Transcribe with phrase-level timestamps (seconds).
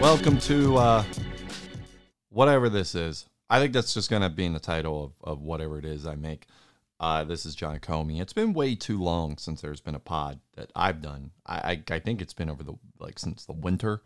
[0.00, 1.04] Welcome to uh,
[2.28, 3.26] whatever this is.
[3.50, 6.06] I think that's just going to be in the title of, of whatever it is
[6.06, 6.46] I make.
[7.02, 8.20] Uh, this is John Comey.
[8.20, 11.32] It's been way too long since there's been a pod that I've done.
[11.44, 14.02] I, I, I think it's been over the like since the winter.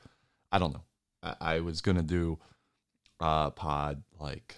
[0.51, 0.85] I don't know.
[1.23, 2.39] I, I was gonna do
[3.21, 4.57] a pod like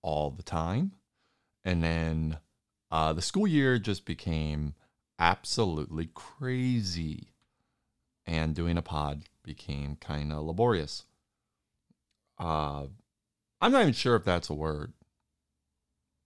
[0.00, 0.92] all the time,
[1.62, 2.38] and then
[2.90, 4.72] uh, the school year just became
[5.18, 7.34] absolutely crazy,
[8.24, 11.04] and doing a pod became kind of laborious.
[12.38, 12.86] Uh,
[13.60, 14.94] I'm not even sure if that's a word.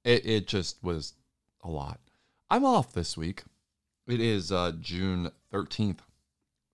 [0.04, 1.14] It it just was
[1.68, 2.00] a lot.
[2.50, 3.42] I'm off this week.
[4.08, 5.98] It is uh, June 13th,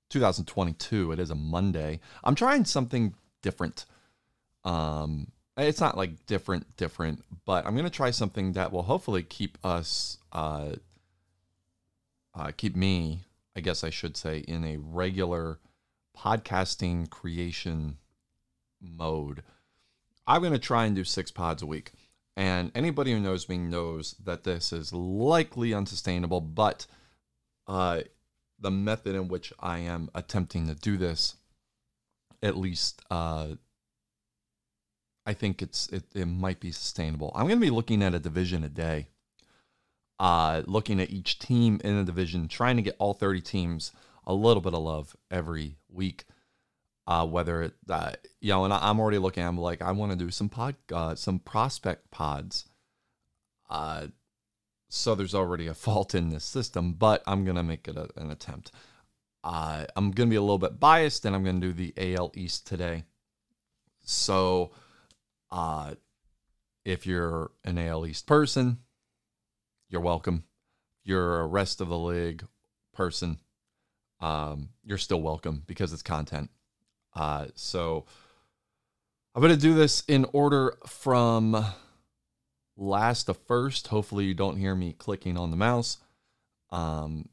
[0.08, 1.12] 2022.
[1.12, 2.00] It is a Monday.
[2.22, 3.86] I'm trying something different.
[4.64, 9.22] Um, it's not like different, different, but I'm going to try something that will hopefully
[9.22, 10.72] keep us, uh,
[12.34, 13.24] uh, keep me,
[13.56, 15.58] I guess I should say, in a regular
[16.16, 17.98] podcasting creation
[18.80, 19.42] mode.
[20.26, 21.92] I'm going to try and do six pods a week.
[22.36, 26.86] And anybody who knows me knows that this is likely unsustainable, but
[27.68, 28.00] uh,
[28.58, 31.36] the method in which I am attempting to do this,
[32.42, 33.48] at least, uh,
[35.26, 37.30] I think it's it, it might be sustainable.
[37.34, 39.06] I'm going to be looking at a division a day,
[40.18, 43.92] uh, looking at each team in a division, trying to get all 30 teams
[44.26, 46.24] a little bit of love every week
[47.06, 49.44] uh, whether it, uh, you know, and I, am already looking.
[49.44, 52.66] I'm like, I want to do some pod, uh, some prospect pods.
[53.68, 54.08] Uh,
[54.88, 58.30] so there's already a fault in this system, but I'm gonna make it a, an
[58.30, 58.72] attempt.
[59.42, 62.66] Uh, I'm gonna be a little bit biased, and I'm gonna do the AL East
[62.66, 63.04] today.
[64.02, 64.72] So,
[65.50, 65.94] uh,
[66.84, 68.78] if you're an AL East person,
[69.88, 70.44] you're welcome.
[71.04, 72.44] You're a rest of the league
[72.94, 73.38] person,
[74.20, 76.50] um, you're still welcome because it's content.
[77.14, 78.04] Uh, so
[79.34, 81.64] I'm going to do this in order from
[82.76, 83.88] last to first.
[83.88, 85.98] Hopefully, you don't hear me clicking on the mouse.
[86.70, 87.28] Um,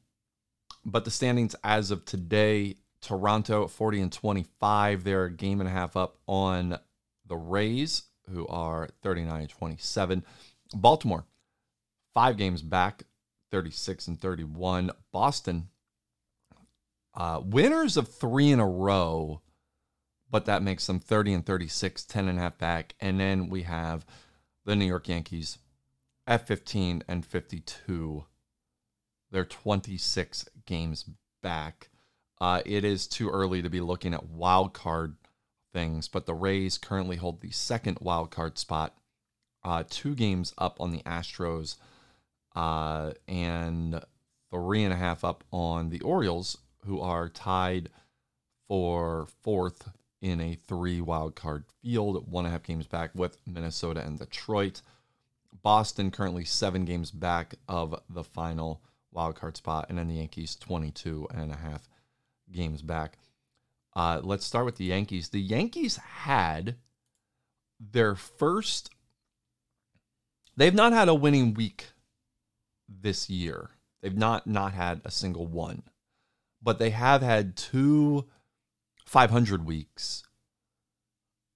[0.85, 5.03] but the standings as of today Toronto at 40 and 25.
[5.03, 6.77] They're a game and a half up on
[7.25, 10.23] the Rays, who are 39 and 27.
[10.73, 11.25] Baltimore,
[12.13, 13.03] five games back,
[13.51, 14.91] 36 and 31.
[15.11, 15.67] Boston,
[17.15, 19.41] uh, winners of three in a row
[20.31, 22.95] but that makes them 30 and 36, 10 and a half back.
[23.01, 24.05] And then we have
[24.65, 25.57] the New York Yankees
[26.25, 28.25] at 15 and 52.
[29.29, 31.05] They're 26 games
[31.43, 31.89] back.
[32.39, 35.15] Uh, it is too early to be looking at wild card
[35.73, 38.95] things, but the Rays currently hold the second wild card spot,
[39.63, 41.75] uh, two games up on the Astros,
[42.55, 44.01] uh, and
[44.49, 47.89] three and a half up on the Orioles, who are tied
[48.67, 49.89] for fourth
[50.21, 54.19] in a three wild card field, one and a half games back with Minnesota and
[54.19, 54.81] Detroit.
[55.63, 58.81] Boston currently seven games back of the final
[59.11, 61.89] wild card spot, and then the Yankees 22 and a half
[62.51, 63.17] games back.
[63.95, 65.29] Uh, let's start with the Yankees.
[65.29, 66.75] The Yankees had
[67.79, 68.91] their first,
[70.55, 71.87] they've not had a winning week
[72.87, 73.71] this year.
[74.01, 75.83] They've not not had a single one,
[76.61, 78.27] but they have had two
[79.11, 80.23] 500 weeks.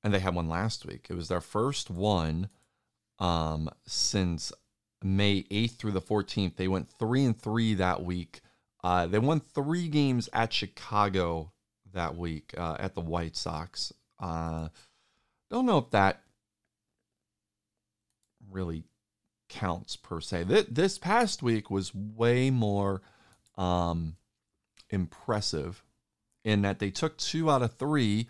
[0.04, 1.08] And they had one last week.
[1.10, 2.50] It was their first one
[3.18, 4.52] um, since
[5.02, 6.58] May 8th through the 14th.
[6.58, 8.42] They went 3 and 3 that week.
[8.84, 11.54] Uh, they won three games at Chicago
[11.94, 13.94] that week uh, at the White Sox.
[14.20, 14.68] Uh,
[15.50, 16.24] don't know if that
[18.52, 18.84] really
[19.48, 20.44] counts per se.
[20.44, 23.02] Th- this past week was way more
[23.58, 24.18] um,
[24.90, 25.82] impressive
[26.46, 28.30] in that they took two out of three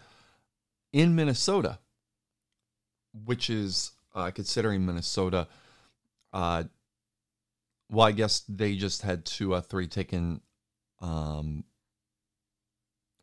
[0.94, 1.77] in Minnesota,
[3.25, 5.47] which is uh, considering Minnesota.
[6.33, 6.63] Uh,
[7.91, 10.41] well, I guess they just had two out of three taken
[11.01, 11.65] um,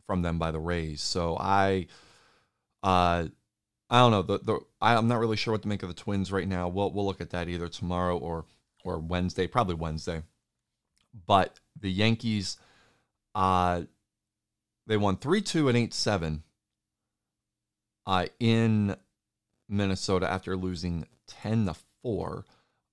[0.07, 1.01] from them by the Rays.
[1.01, 1.87] So I,
[2.83, 3.27] uh,
[3.89, 4.23] I don't know.
[4.23, 6.69] The, the I, I'm not really sure what to make of the Twins right now.
[6.69, 8.45] We'll we'll look at that either tomorrow or
[8.85, 10.23] or Wednesday, probably Wednesday.
[11.27, 12.57] But the Yankees,
[13.35, 13.83] uh,
[14.93, 16.43] they won 3 2 and 8 7
[18.07, 18.95] uh, in
[19.67, 22.45] Minnesota after losing 10 to 4.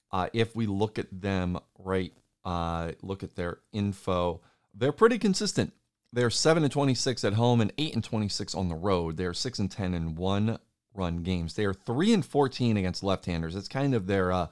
[0.09, 2.13] Uh, if we look at them right,
[2.45, 4.39] uh, look at their info,
[4.73, 5.73] they're pretty consistent.
[6.13, 9.17] They're 7 and 26 at home and 8 and 26 on the road.
[9.17, 10.57] They're 6 and 10 in one
[10.93, 11.55] run games.
[11.55, 13.57] They are 3 and 14 against left-handers.
[13.57, 14.47] It's kind of their uh,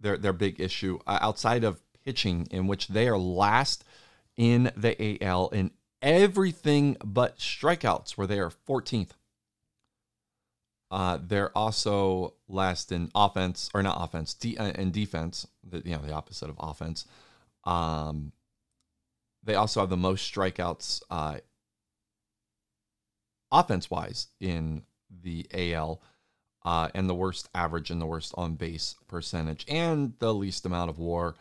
[0.00, 3.82] their their big issue uh, outside of pitching in which they are last
[4.36, 5.72] in the AL in
[6.02, 9.10] everything but strikeouts where they are 14th.
[10.90, 15.96] Uh, they're also last in offense or not offense, de- uh, in defense, the, you
[15.96, 17.06] know, the opposite of offense.
[17.64, 18.32] Um,
[19.42, 21.38] they also have the most strikeouts uh,
[23.50, 24.82] offense wise in
[25.22, 26.02] the AL
[26.64, 30.90] uh, and the worst average and the worst on base percentage and the least amount
[30.90, 31.36] of war,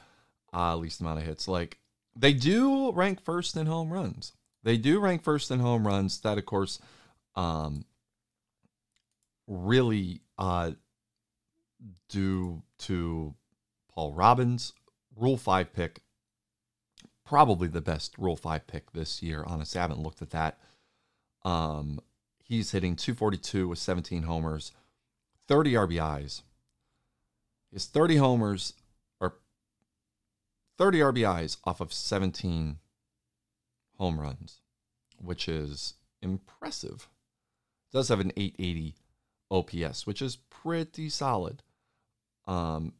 [0.53, 1.47] uh, least amount of hits.
[1.47, 1.77] Like
[2.15, 4.33] they do rank first in home runs.
[4.63, 6.19] They do rank first in home runs.
[6.21, 6.79] That, of course,
[7.35, 7.85] um,
[9.47, 10.71] really uh,
[12.09, 13.33] due to
[13.93, 14.73] Paul Robbins,
[15.15, 16.01] Rule 5 pick.
[17.25, 19.43] Probably the best Rule 5 pick this year.
[19.45, 20.59] Honestly, I haven't looked at that.
[21.43, 21.99] Um,
[22.43, 24.71] he's hitting 242 with 17 homers,
[25.47, 26.41] 30 RBIs.
[27.71, 28.73] His 30 homers
[29.19, 29.35] or
[30.77, 32.77] 30 RBIs off of 17
[34.01, 34.61] home runs,
[35.19, 35.93] which is
[36.23, 37.07] impressive.
[37.93, 38.95] Does have an 880
[39.51, 41.61] OPS, which is pretty solid.
[42.47, 42.93] Um,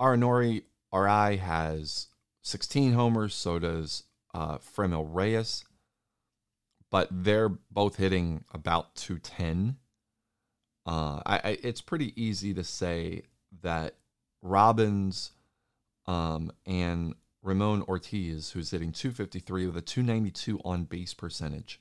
[0.00, 2.06] Arenori RI has
[2.40, 5.64] 16 homers, so does uh, Franmil Reyes,
[6.90, 9.76] but they're both hitting about 210.
[10.86, 13.24] Uh, I, I, it's pretty easy to say
[13.60, 13.96] that
[14.40, 15.32] Robbins
[16.06, 21.80] um, and Ramon Ortiz, who's hitting 253 with a 292 on base percentage.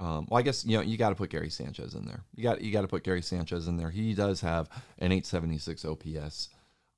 [0.00, 2.24] Um, well, I guess you know you got to put Gary Sanchez in there.
[2.34, 3.90] You got you got to put Gary Sanchez in there.
[3.90, 4.68] He does have
[4.98, 6.48] an 876 OPS.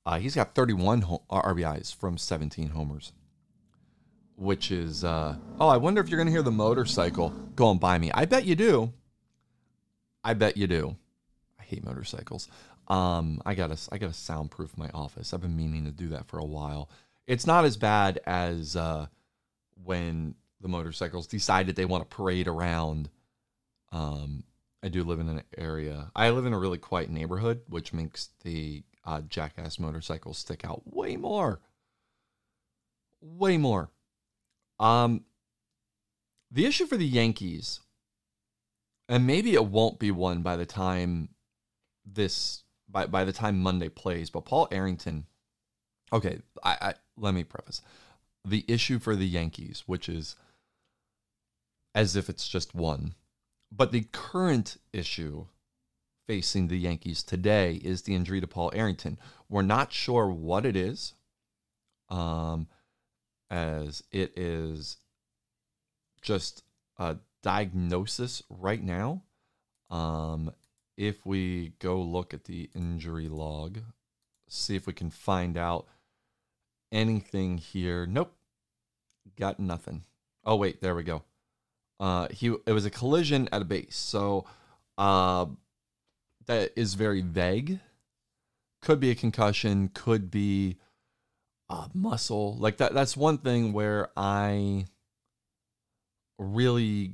[0.05, 3.11] Uh, he's got 31 ho- RBIs from 17 homers,
[4.35, 8.11] which is uh, oh, I wonder if you're gonna hear the motorcycle going by me.
[8.11, 8.91] I bet you do.
[10.23, 10.95] I bet you do.
[11.59, 12.49] I hate motorcycles.
[12.87, 15.33] Um, I gotta I gotta soundproof my office.
[15.33, 16.89] I've been meaning to do that for a while.
[17.27, 19.07] It's not as bad as uh,
[19.83, 23.09] when the motorcycles decided they want to parade around.
[23.91, 24.43] Um,
[24.83, 26.11] I do live in an area.
[26.15, 30.81] I live in a really quiet neighborhood, which makes the uh, jackass motorcycles stick out
[30.85, 31.61] way more.
[33.21, 33.89] Way more.
[34.79, 35.23] Um,
[36.51, 37.79] the issue for the Yankees,
[39.09, 41.29] and maybe it won't be one by the time
[42.05, 45.25] this by by the time Monday plays, but Paul Arrington.
[46.13, 47.81] Okay, I, I let me preface
[48.45, 50.35] the issue for the Yankees, which is
[51.93, 53.15] as if it's just one.
[53.71, 55.47] But the current issue
[56.27, 59.17] facing the Yankees today is the injury to Paul Arrington.
[59.49, 61.13] We're not sure what it is,
[62.09, 62.67] um,
[63.49, 64.97] as it is
[66.21, 66.63] just
[66.97, 69.23] a diagnosis right now.
[69.89, 70.51] Um,
[70.97, 73.79] if we go look at the injury log,
[74.47, 75.87] see if we can find out
[76.91, 78.05] anything here.
[78.05, 78.33] Nope,
[79.39, 80.03] got nothing.
[80.43, 81.23] Oh wait, there we go.
[81.99, 84.45] Uh, he it was a collision at a base, so
[84.97, 85.45] uh,
[86.45, 87.79] that is very vague.
[88.81, 90.77] Could be a concussion, could be
[91.69, 92.55] a muscle.
[92.57, 92.93] Like that.
[92.93, 94.85] That's one thing where I
[96.37, 97.13] really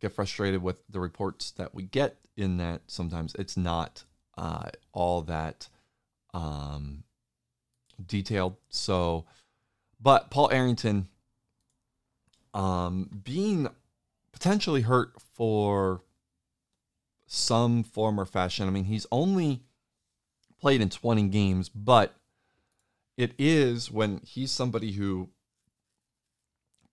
[0.00, 2.16] get frustrated with the reports that we get.
[2.36, 4.04] In that sometimes it's not
[4.36, 5.68] uh, all that
[6.32, 7.02] um,
[8.04, 8.56] detailed.
[8.68, 9.24] So,
[10.00, 11.08] but Paul Arrington
[12.54, 13.68] um, being
[14.32, 16.02] potentially hurt for
[17.26, 18.66] some form or fashion.
[18.66, 19.62] I mean, he's only
[20.60, 22.14] played in 20 games, but
[23.16, 25.28] it is when he's somebody who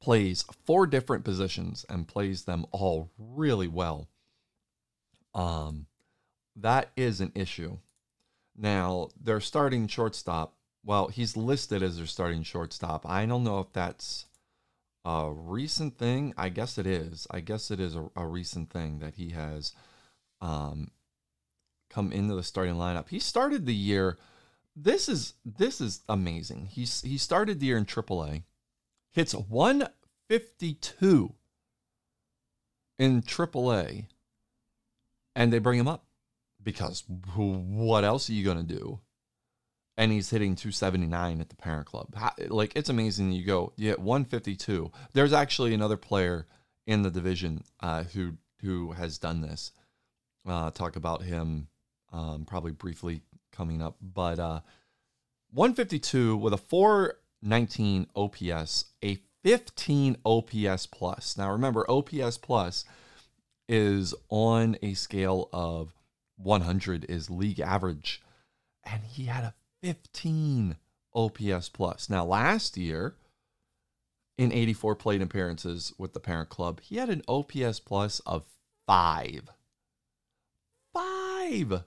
[0.01, 4.09] plays four different positions and plays them all really well.
[5.33, 5.87] Um,
[6.55, 7.77] that is an issue.
[8.57, 10.55] Now, their starting shortstop,
[10.85, 13.09] well, he's listed as their starting shortstop.
[13.09, 14.25] I don't know if that's
[15.03, 16.33] a recent thing.
[16.37, 17.25] I guess it is.
[17.31, 19.73] I guess it is a, a recent thing that he has
[20.41, 20.91] um,
[21.89, 23.09] come into the starting lineup.
[23.09, 24.17] He started the year.
[24.75, 26.67] This is this is amazing.
[26.67, 28.43] He's he started the year in AAA,
[29.11, 31.33] hits 152
[32.99, 34.05] in AAA,
[35.35, 36.05] and they bring him up
[36.61, 37.03] because
[37.35, 38.99] what else are you gonna do?
[39.97, 42.15] And he's hitting 279 at the parent club.
[42.47, 43.31] Like it's amazing.
[43.31, 44.91] You go, hit 152.
[45.13, 46.47] There's actually another player
[46.85, 49.71] in the division uh, who who has done this.
[50.47, 51.67] Uh, talk about him
[52.11, 53.21] um, probably briefly
[53.51, 54.59] coming up, but uh,
[55.51, 61.37] 152 with a 419 OPS, a 15 OPS plus.
[61.37, 62.85] Now remember, OPS plus
[63.67, 65.93] is on a scale of
[66.37, 68.21] 100 is league average,
[68.83, 69.53] and he had a
[69.85, 70.77] 15
[71.13, 72.09] OPS plus.
[72.09, 73.13] Now last year,
[74.35, 78.45] in 84 plate appearances with the parent club, he had an OPS plus of
[78.87, 79.49] five.
[80.91, 81.83] Five.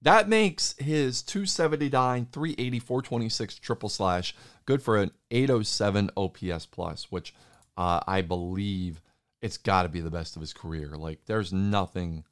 [0.00, 7.34] That makes his 279, 380, 426 triple slash good for an 807 OPS plus, which
[7.76, 9.02] uh, I believe
[9.42, 10.96] it's got to be the best of his career.
[10.96, 12.24] Like, there's nothing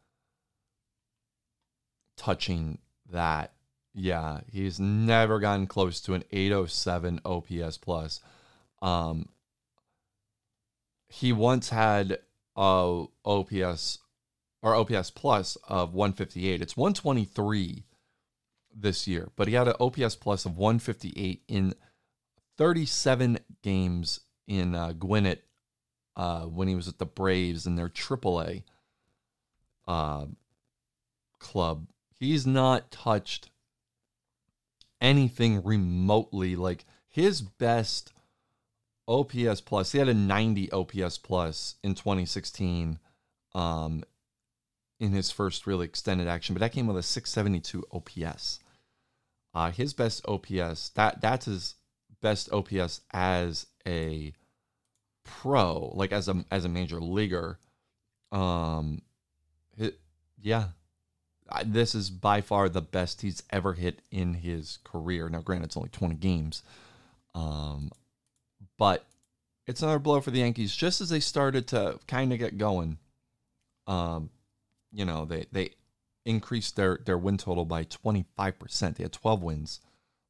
[2.16, 2.78] touching
[3.10, 3.52] that.
[3.94, 8.20] Yeah, he's never gotten close to an 807 OPS plus.
[8.80, 9.28] Um,
[11.08, 12.18] he once had
[12.56, 13.98] a OPS
[14.62, 16.62] or OPS plus of 158.
[16.62, 17.84] It's 123
[18.74, 21.74] this year, but he had an OPS plus of 158 in
[22.56, 25.42] 37 games in uh, Gwinnett
[26.16, 28.62] uh, when he was at the Braves in their AAA
[29.88, 30.26] uh,
[31.38, 31.88] club.
[32.18, 33.50] He's not touched
[35.00, 38.12] anything remotely like his best
[39.08, 39.92] OPS plus.
[39.92, 42.98] He had a 90 OPS plus in 2016
[43.54, 44.04] um,
[45.00, 48.60] in his first really extended action, but that came with a 672 OPS.
[49.52, 51.74] Uh, his best OPS that that's his
[52.20, 54.32] best OPS as a
[55.24, 57.58] pro, like as a as a major leaguer.
[58.30, 59.02] Um,
[59.76, 59.98] it,
[60.40, 60.68] yeah,
[61.64, 65.28] this is by far the best he's ever hit in his career.
[65.28, 66.62] Now, granted, it's only 20 games,
[67.34, 67.90] um,
[68.78, 69.04] but
[69.66, 70.74] it's another blow for the Yankees.
[70.74, 72.98] Just as they started to kind of get going,
[73.86, 74.30] um,
[74.92, 75.70] you know, they they
[76.24, 78.96] increased their their win total by 25%.
[78.96, 79.80] They had 12 wins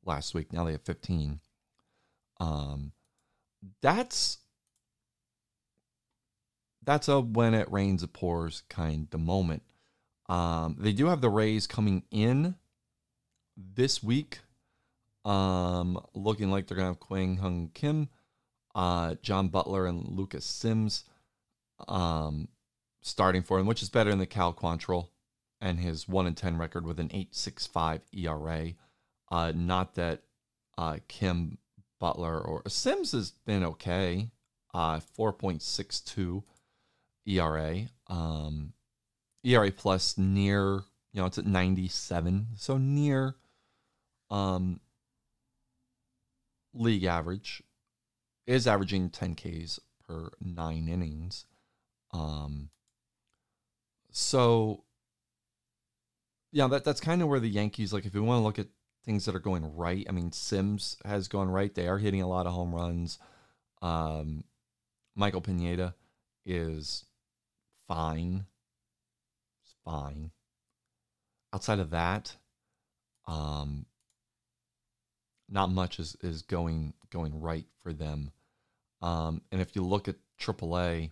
[0.04, 0.52] last week.
[0.52, 1.40] Now they have 15.
[2.38, 2.92] Um,
[3.82, 4.38] that's
[6.82, 9.62] that's a when it rains it pours kind of moment.
[10.30, 12.54] Um, they do have the Rays coming in
[13.56, 14.38] this week.
[15.24, 18.08] Um, looking like they're gonna have Kwang Hyun Kim,
[18.74, 21.04] uh, John Butler, and Lucas Sims.
[21.88, 22.48] Um,
[23.02, 25.08] starting for him, which is better than the Cal Quantrill
[25.60, 28.72] and his 1 in 10 record with an 8.65 ERA.
[29.30, 30.22] Uh, not that
[30.78, 31.58] uh, Kim
[31.98, 34.30] Butler or Sims has been okay.
[34.72, 36.44] Uh, 4.62
[37.26, 37.88] ERA.
[38.06, 38.74] Um,
[39.44, 40.82] ERA plus near,
[41.12, 42.48] you know, it's at 97.
[42.56, 43.36] So near
[44.30, 44.80] um,
[46.74, 47.62] league average.
[48.46, 49.78] Is averaging 10 Ks
[50.08, 51.44] per nine innings.
[52.12, 52.70] Um,
[54.10, 54.82] so
[56.50, 58.66] yeah, that that's kind of where the Yankees like if you want to look at
[59.04, 60.04] things that are going right.
[60.08, 61.74] I mean, Sims has gone right.
[61.74, 63.18] They are hitting a lot of home runs.
[63.82, 64.44] Um,
[65.14, 65.94] Michael Pineda
[66.44, 67.04] is
[67.88, 68.46] fine.
[69.84, 70.30] Fine.
[71.52, 72.36] Outside of that,
[73.26, 73.86] um,
[75.48, 78.30] not much is, is going going right for them.
[79.02, 81.10] Um, and if you look at AAA,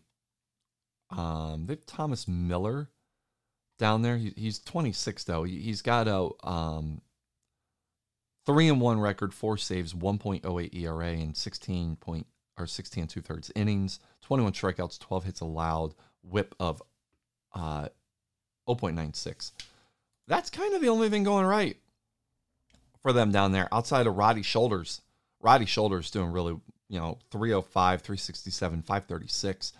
[1.10, 2.90] um, they have Thomas Miller
[3.78, 4.16] down there.
[4.16, 5.44] He, he's 26 though.
[5.44, 7.00] He, has got a um,
[8.46, 12.26] three and one record, four saves, 1.08 ERA, and 16 point
[12.58, 16.82] or 16 and two thirds innings, 21 strikeouts, 12 hits allowed, WHIP of
[17.54, 17.88] uh,
[18.68, 19.52] 0.96.
[20.26, 21.76] That's kind of the only thing going right
[23.02, 25.00] for them down there outside of Roddy Shoulders.
[25.40, 26.56] Roddy Shoulders doing really,
[26.88, 29.72] you know, 305, 367, 536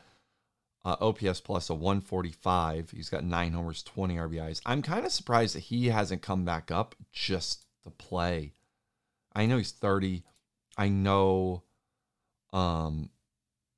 [0.85, 2.90] uh, OPS plus a 145.
[2.90, 4.61] He's got nine homers, 20 RBIs.
[4.64, 8.54] I'm kind of surprised that he hasn't come back up just to play.
[9.35, 10.23] I know he's 30.
[10.76, 11.64] I know
[12.52, 13.11] um,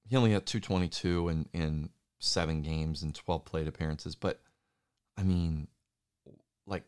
[0.08, 4.40] he only had 222 in, in seven games and 12 plate appearances, but
[5.20, 5.68] I mean,
[6.66, 6.84] like,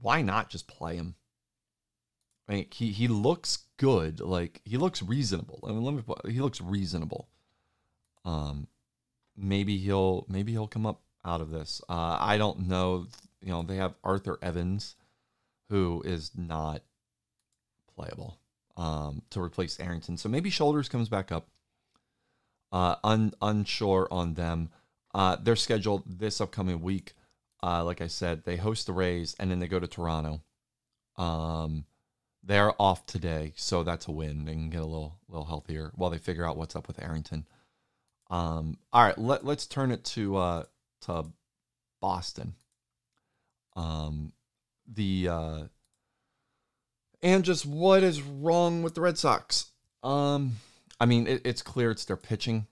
[0.00, 1.16] why not just play him?
[2.48, 4.20] I mean, he, he looks good.
[4.20, 5.60] Like, he looks reasonable.
[5.64, 7.28] I mean, let me, he looks reasonable.
[8.24, 8.68] Um,
[9.36, 11.82] maybe he'll maybe he'll come up out of this.
[11.88, 13.06] Uh, I don't know.
[13.40, 14.96] You know, they have Arthur Evans,
[15.68, 16.82] who is not
[17.94, 18.38] playable
[18.76, 20.16] um, to replace Arrington.
[20.16, 21.48] So maybe Shoulders comes back up.
[22.70, 24.70] Uh, un, unsure on them.
[25.14, 27.14] Uh, they're scheduled this upcoming week.
[27.62, 30.42] Uh, like I said, they host the Rays and then they go to Toronto.
[31.16, 31.84] Um,
[32.42, 34.44] they're off today, so that's a win.
[34.44, 37.46] They can get a little little healthier while they figure out what's up with Arrington.
[38.30, 40.64] Um, all right, let, let's turn it to uh,
[41.02, 41.26] to
[42.00, 42.54] Boston.
[43.76, 44.32] Um,
[44.92, 45.62] the uh,
[47.22, 49.70] and just what is wrong with the Red Sox?
[50.02, 50.56] Um,
[50.98, 52.66] I mean, it, it's clear it's their pitching.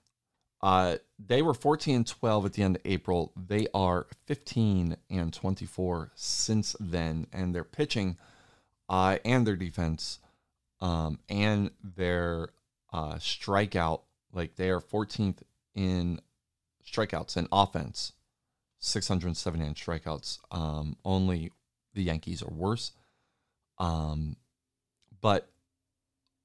[0.63, 3.31] Uh, they were 14 and 12 at the end of April.
[3.35, 8.17] They are 15 and 24 since then, and their pitching,
[8.87, 10.19] uh, and their defense,
[10.79, 12.49] um, and their
[12.93, 14.01] uh, strikeout,
[14.33, 15.39] like they are 14th
[15.73, 16.19] in
[16.85, 18.13] strikeouts and offense,
[18.79, 20.39] 679 strikeouts.
[20.51, 21.51] Um, only
[21.93, 22.91] the Yankees are worse.
[23.77, 24.35] Um,
[25.21, 25.49] but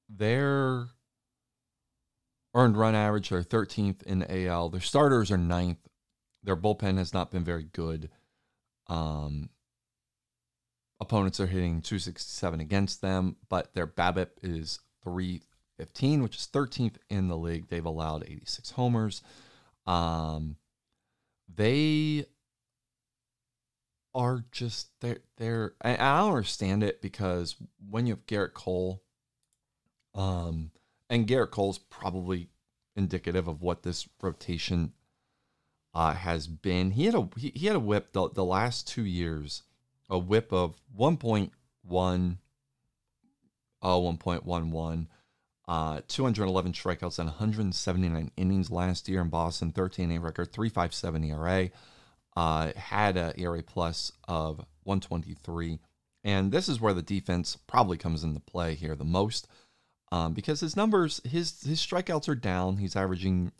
[0.09, 0.87] their
[2.57, 4.69] earned run average, they're 13th in the AL.
[4.69, 5.87] Their starters are ninth.
[6.43, 8.09] Their bullpen has not been very good.
[8.87, 9.49] Um,
[10.99, 17.27] opponents are hitting 267 against them, but their BABIP is 315, which is 13th in
[17.27, 17.67] the league.
[17.67, 19.21] They've allowed 86 homers.
[19.85, 20.55] Um,
[21.53, 22.25] they
[24.15, 27.55] are just they're they're I, I don't understand it because
[27.87, 29.03] when you have Gerrit Cole,
[30.15, 30.71] um,
[31.09, 32.49] and Gerrit Cole's probably
[32.95, 34.93] indicative of what this rotation
[35.93, 36.91] uh, has been.
[36.91, 39.63] He had a he, he had a whip the, the last two years,
[40.09, 42.37] a whip of 1.1,
[43.81, 45.07] uh, 1.11,
[45.67, 51.69] uh, 211 strikeouts and 179 innings last year in Boston, 13 A record, 3.57 ERA
[52.37, 55.79] uh, had a ERA plus of 123.
[56.23, 59.47] And this is where the defense probably comes into play here the most
[60.11, 62.77] um, because his numbers, his his strikeouts are down.
[62.77, 63.51] He's averaging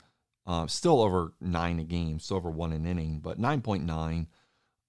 [0.46, 4.28] uh, still over nine a game, still over one an inning, but 9.9.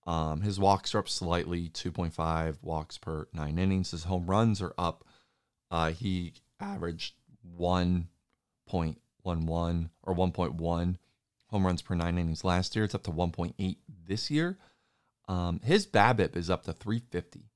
[0.07, 3.91] Um, his walks are up slightly, 2.5 walks per nine innings.
[3.91, 5.05] His home runs are up.
[5.71, 7.15] Uh, he averaged
[7.59, 8.07] 1.11
[9.25, 10.97] or 1.1
[11.49, 12.85] home runs per nine innings last year.
[12.85, 14.59] It's up to 1.8 this year.
[15.29, 17.51] Um, his BABIP is up to 350.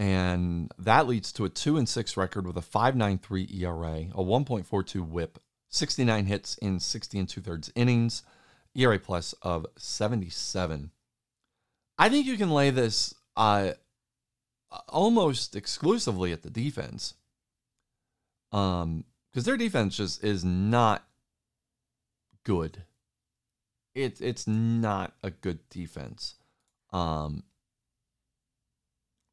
[0.00, 5.06] And that leads to a 2 and 6 record with a 5.93 ERA, a 1.42
[5.06, 5.38] whip,
[5.68, 8.22] 69 hits in 60 and two thirds innings,
[8.74, 10.90] ERA plus of 77.
[11.98, 13.72] I think you can lay this uh,
[14.88, 17.12] almost exclusively at the defense.
[18.52, 21.04] Um, because their defense just is not
[22.44, 22.84] good.
[23.94, 26.36] It's it's not a good defense.
[26.90, 27.44] Um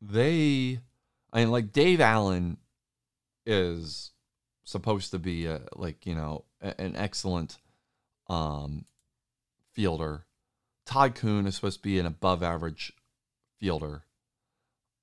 [0.01, 0.79] they
[1.31, 2.57] I mean like Dave Allen
[3.45, 4.11] is
[4.63, 7.57] supposed to be a like, you know, a, an excellent
[8.27, 8.85] um
[9.73, 10.25] fielder.
[10.85, 12.93] Todd Kuhn is supposed to be an above average
[13.59, 14.03] fielder.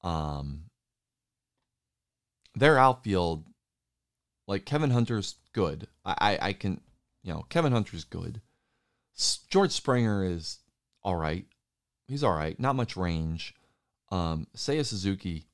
[0.02, 0.64] Um
[2.54, 3.44] their outfield
[4.46, 5.88] like Kevin Hunter's good.
[6.04, 6.80] I, I, I can
[7.22, 8.42] you know, Kevin Hunter's good.
[9.48, 10.59] George Springer is
[11.02, 11.46] all right.
[12.07, 12.59] He's all right.
[12.61, 13.54] Not much range.
[14.14, 15.44] Um, Seiya Suzuki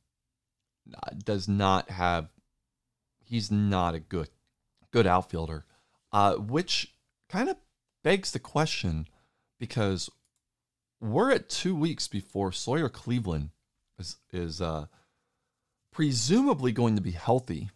[0.94, 2.28] uh, does not have.
[3.24, 4.28] He's not a good,
[4.90, 5.64] good outfielder.
[6.12, 6.92] Uh, which
[7.30, 7.56] kind of
[8.04, 9.06] begs the question,
[9.58, 10.10] because
[11.00, 13.50] we're at two weeks before Sawyer Cleveland
[13.98, 14.86] is is uh,
[15.90, 17.70] presumably going to be healthy.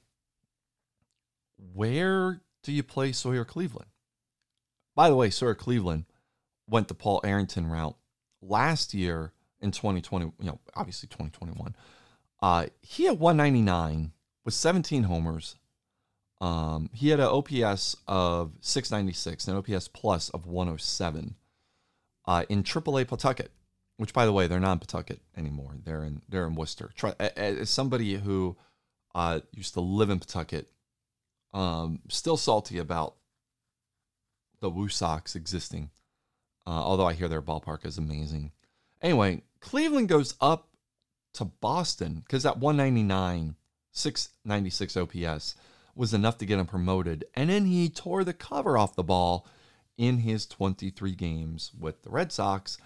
[1.72, 3.88] Where do you play Sawyer Cleveland?
[4.94, 6.04] By the way, Sawyer Cleveland
[6.68, 7.96] went the Paul Arrington route
[8.42, 9.33] last year
[9.64, 11.74] in 2020, you know, obviously 2021.
[12.40, 14.12] Uh, he had 199
[14.44, 15.56] with 17 homers.
[16.40, 21.36] Um, he had an OPS of 696 and an OPS plus of 107
[22.26, 23.50] uh, in AAA Pawtucket,
[23.96, 25.72] which, by the way, they're not in Pawtucket anymore.
[25.84, 26.90] They're in they're in Worcester.
[26.94, 28.56] Try, as somebody who
[29.14, 30.68] uh, used to live in Pawtucket,
[31.54, 33.14] um, still salty about
[34.60, 35.90] the Woo Sox existing.
[36.66, 38.52] Uh, although I hear their ballpark is amazing.
[39.02, 40.68] Anyway, Cleveland goes up
[41.32, 43.54] to Boston because that 199,
[43.92, 45.54] 696 OPS
[45.96, 47.24] was enough to get him promoted.
[47.34, 49.46] And then he tore the cover off the ball
[49.96, 52.76] in his 23 games with the Red Sox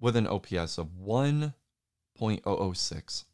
[0.00, 3.24] with an OPS of 1.006,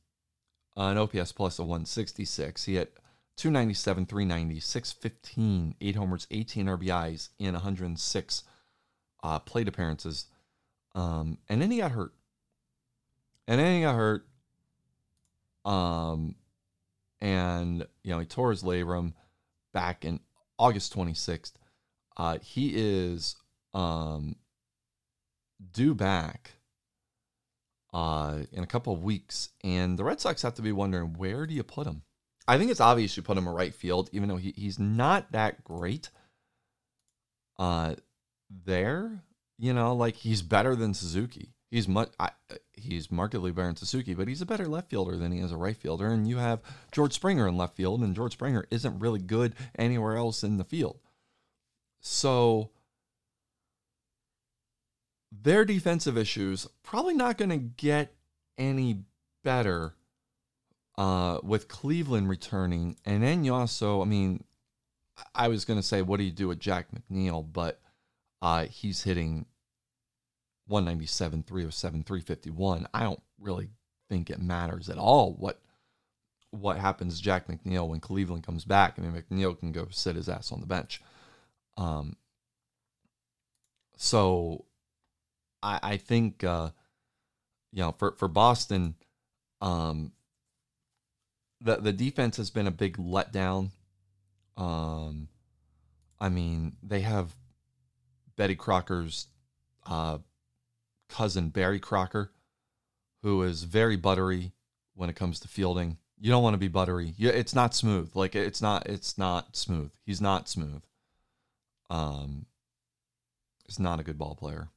[0.76, 2.64] an OPS plus of 166.
[2.64, 2.98] He hit
[3.38, 8.42] 297, 390, 615, 8 homers, 18 RBIs in 106
[9.22, 10.26] uh, plate appearances.
[10.94, 12.12] Um, and then he got hurt.
[13.46, 14.26] And then he got hurt.
[15.64, 16.34] Um,
[17.20, 19.14] and, you know, he tore his labrum
[19.72, 20.20] back in
[20.58, 21.52] August 26th.
[22.16, 23.36] Uh, he is
[23.72, 24.36] um,
[25.72, 26.52] due back
[27.92, 29.50] uh, in a couple of weeks.
[29.62, 32.02] And the Red Sox have to be wondering where do you put him?
[32.46, 35.32] I think it's obvious you put him in right field, even though he, he's not
[35.32, 36.10] that great.
[37.58, 37.94] Uh,
[38.64, 39.22] there,
[39.58, 41.54] you know, like he's better than Suzuki.
[41.74, 42.30] He's much I,
[42.72, 45.56] he's markedly better than Suzuki, but he's a better left fielder than he is a
[45.56, 46.06] right fielder.
[46.06, 46.60] And you have
[46.92, 50.62] George Springer in left field, and George Springer isn't really good anywhere else in the
[50.62, 51.00] field.
[51.98, 52.70] So
[55.32, 58.14] their defensive issues probably not going to get
[58.56, 59.00] any
[59.42, 59.96] better
[60.96, 62.98] uh, with Cleveland returning.
[63.04, 64.44] And then you also, I mean,
[65.34, 67.44] I was going to say, what do you do with Jack McNeil?
[67.52, 67.80] But
[68.40, 69.46] uh, he's hitting
[70.66, 72.88] 197, 307, 351.
[72.94, 73.68] I don't really
[74.08, 75.60] think it matters at all what
[76.50, 78.94] what happens to Jack McNeil when Cleveland comes back.
[78.96, 81.02] I mean, McNeil can go sit his ass on the bench.
[81.76, 82.16] Um,
[83.96, 84.64] so
[85.62, 86.70] I, I think, uh,
[87.72, 88.94] you know, for, for Boston,
[89.60, 90.12] um,
[91.60, 93.70] the, the defense has been a big letdown.
[94.56, 95.28] Um,
[96.20, 97.34] I mean, they have
[98.36, 99.26] Betty Crocker's
[99.86, 100.18] uh,
[101.08, 102.32] cousin, Barry Crocker,
[103.22, 104.52] who is very buttery
[104.94, 105.98] when it comes to fielding.
[106.18, 107.14] You don't want to be buttery.
[107.18, 108.10] It's not smooth.
[108.14, 108.86] Like it's not.
[108.86, 109.90] It's not smooth.
[110.06, 110.82] He's not smooth.
[111.90, 112.46] Um,
[113.66, 114.68] he's not a good ball player.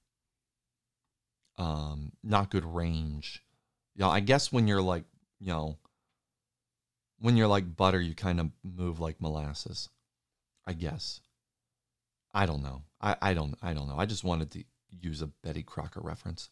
[1.57, 3.43] Um, not good range.
[3.95, 5.05] Yeah, I guess when you're like,
[5.39, 5.77] you know,
[7.19, 9.89] when you're like butter, you kind of move like molasses.
[10.65, 11.21] I guess.
[12.33, 12.83] I don't know.
[13.01, 13.97] I, I don't I don't know.
[13.97, 16.49] I just wanted to use a Betty Crocker reference.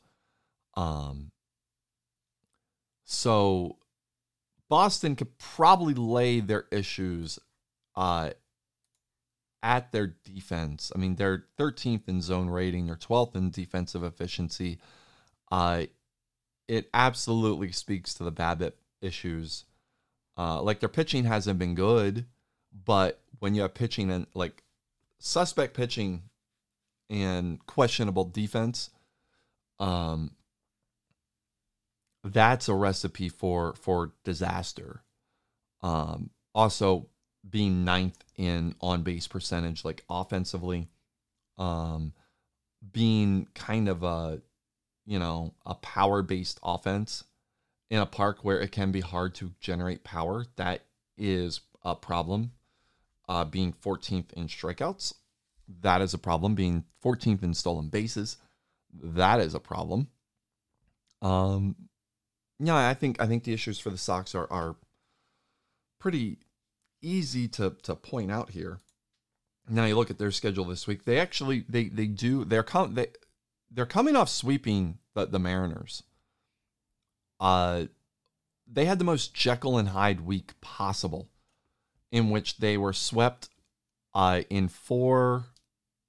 [0.75, 1.31] Um
[3.03, 3.77] so
[4.69, 7.39] Boston could probably lay their issues
[7.95, 8.31] uh
[9.65, 10.91] at their defense.
[10.95, 14.77] I mean, they're 13th in zone rating, they're 12th in defensive efficiency.
[15.51, 15.85] Uh,
[16.67, 19.65] it absolutely speaks to the BABIP issues.
[20.37, 22.25] Uh, like their pitching hasn't been good,
[22.85, 24.61] but when you have pitching and like
[25.17, 26.23] suspect pitching
[27.09, 28.89] and questionable defense,
[29.79, 30.31] um,
[32.23, 35.03] that's a recipe for for disaster.
[35.81, 37.07] Um, also,
[37.47, 40.87] being ninth in on base percentage, like offensively,
[41.57, 42.13] um,
[42.91, 44.41] being kind of a,
[45.05, 47.23] you know, a power based offense
[47.89, 50.81] in a park where it can be hard to generate power, that
[51.17, 52.51] is a problem.
[53.27, 55.15] Uh, being 14th in strikeouts,
[55.82, 56.56] that is a problem.
[56.56, 58.38] Being 14th in stolen bases,
[58.93, 60.08] that is a problem.
[61.21, 61.75] Um,
[62.60, 64.75] yeah, I think I think the issues for the Sox are are
[65.99, 66.38] pretty
[67.01, 68.80] easy to to point out here.
[69.67, 71.06] Now you look at their schedule this week.
[71.06, 73.08] They actually they they do they're com- they
[73.71, 76.04] they're coming off sweeping the, the Mariners.
[77.39, 77.86] Uh
[78.67, 81.30] they had the most Jekyll and Hyde week possible
[82.12, 83.49] in which they were swept
[84.13, 85.45] uh in four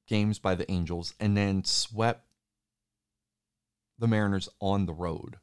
[0.07, 2.27] games by the Angels and then swept
[3.99, 5.37] the Mariners on the road,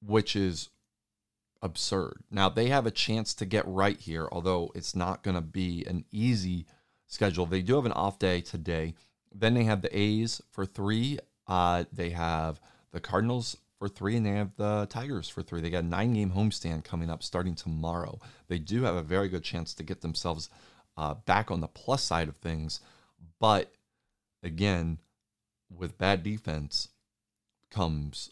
[0.00, 0.68] which is
[1.62, 2.24] absurd.
[2.30, 5.84] Now they have a chance to get right here, although it's not going to be
[5.86, 6.66] an easy
[7.06, 7.46] schedule.
[7.46, 8.94] They do have an off day today.
[9.34, 11.18] Then they have the A's for three.
[11.46, 12.60] Uh, they have
[12.92, 15.60] the Cardinals for three, and they have the Tigers for three.
[15.60, 18.18] They got a nine game homestand coming up starting tomorrow.
[18.48, 20.50] They do have a very good chance to get themselves
[20.96, 22.80] uh, back on the plus side of things.
[23.42, 23.72] But
[24.44, 24.98] again,
[25.68, 26.90] with bad defense
[27.72, 28.30] comes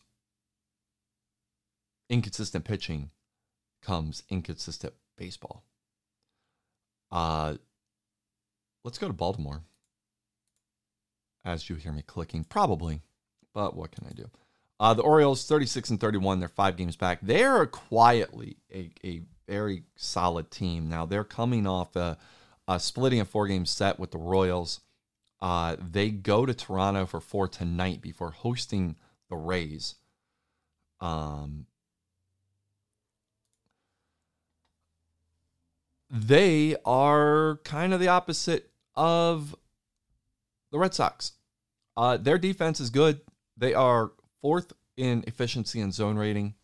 [2.08, 3.10] inconsistent pitching
[3.82, 5.64] comes inconsistent baseball.
[7.10, 7.56] Uh,
[8.84, 9.62] let's go to Baltimore.
[11.44, 13.00] As you hear me clicking, probably,
[13.52, 14.30] but what can I do?
[14.78, 17.18] Uh, the Orioles, 36 and 31, they're five games back.
[17.20, 20.88] They're quietly a, a very solid team.
[20.88, 22.16] Now, they're coming off a,
[22.68, 24.80] a splitting a four game set with the Royals.
[25.42, 28.96] Uh, they go to Toronto for four tonight before hosting
[29.30, 29.94] the Rays.
[31.00, 31.66] Um,
[36.10, 39.56] they are kind of the opposite of
[40.72, 41.32] the Red Sox.
[41.96, 43.20] Uh, their defense is good.
[43.56, 46.54] They are fourth in efficiency and zone rating.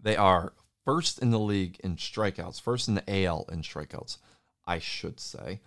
[0.00, 4.18] They are first in the league in strikeouts, first in the AL in strikeouts,
[4.66, 5.60] I should say.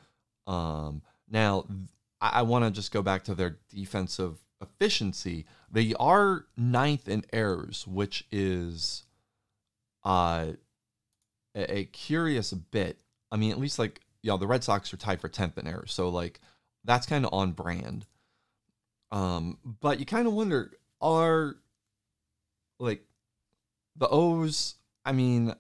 [0.46, 1.66] Um, now,
[2.26, 5.46] I, I want to just go back to their defensive efficiency.
[5.72, 9.04] They are ninth in errors, which is
[10.04, 10.54] uh,
[11.56, 13.00] a, a curious bit.
[13.32, 15.68] I mean, at least like you know, the Red Sox are tied for tenth in
[15.68, 16.40] errors, so like
[16.84, 18.06] that's kind of on brand.
[19.12, 21.56] Um, but you kind of wonder are
[22.80, 23.04] like
[23.96, 24.76] the O's.
[25.06, 25.54] I mean,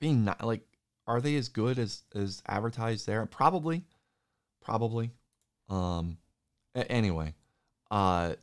[0.00, 0.62] being not like,
[1.06, 3.24] are they as good as as advertised there?
[3.26, 3.84] Probably,
[4.60, 5.12] probably.
[5.68, 6.18] Um,
[6.74, 7.34] anyway,
[7.90, 8.34] uh,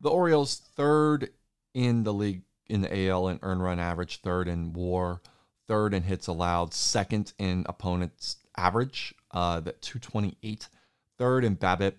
[0.00, 1.30] the Orioles third
[1.72, 5.20] in the league in the AL in earn run average, third in WAR,
[5.68, 10.68] third in hits allowed, second in opponents average, uh, that 228,
[11.18, 11.94] third in BABIP.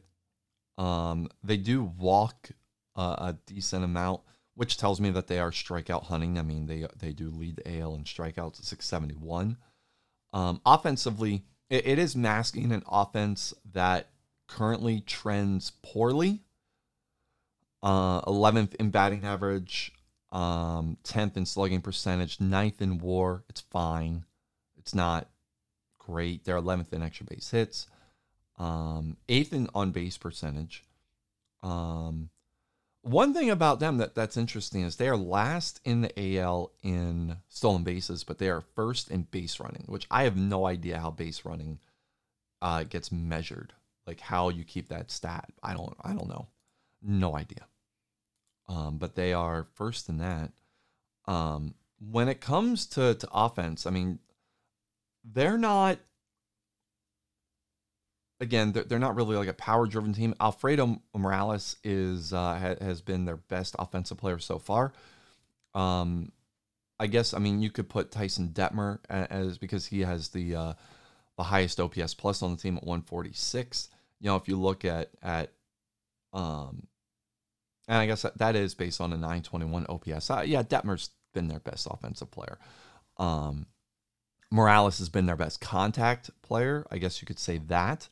[0.78, 2.50] Um, they do walk
[2.96, 4.22] uh, a decent amount,
[4.56, 6.38] which tells me that they are strikeout hunting.
[6.38, 9.58] I mean, they they do lead the AL in strikeouts at 671.
[10.34, 14.10] Um, offensively, it, it is masking an offense that
[14.48, 16.42] currently trends poorly.
[17.84, 19.92] Uh, 11th in batting average,
[20.32, 23.44] um, 10th in slugging percentage, 9th in war.
[23.48, 24.26] It's fine.
[24.78, 25.30] It's not
[26.00, 26.46] great.
[26.46, 27.88] They're 11th in extra base hits,
[28.58, 30.84] um, 8th in on base percentage.
[31.62, 32.30] Um,
[33.02, 37.38] one thing about them that, that's interesting is they are last in the AL in
[37.50, 41.12] stolen bases, but they are first in base running, which I have no idea how
[41.12, 41.80] base running
[42.64, 43.74] uh, gets measured.
[44.08, 45.50] Like how you keep that stat.
[45.64, 46.48] I don't I don't know.
[47.02, 47.68] No idea.
[48.68, 50.52] Um, but they are first in that.
[51.28, 54.20] Um, when it comes to, to offense, I mean,
[55.24, 56.00] they're not
[58.40, 60.36] again, they're, they're not really like a power driven team.
[60.40, 64.94] Alfredo Morales is uh, ha, has been their best offensive player so far.
[65.74, 66.32] Um,
[67.00, 70.74] I guess I mean you could put Tyson Detmer as because he has the uh,
[71.38, 73.90] the highest OPS plus on the team at 146.
[74.26, 75.52] You know, if you look at at
[76.34, 76.88] um,
[77.88, 80.32] and I guess that, that is based on a 921 OPS.
[80.32, 82.58] Uh, yeah, Detmer's been their best offensive player.
[83.18, 83.68] Um,
[84.50, 86.88] Morales has been their best contact player.
[86.90, 88.10] I guess you could say that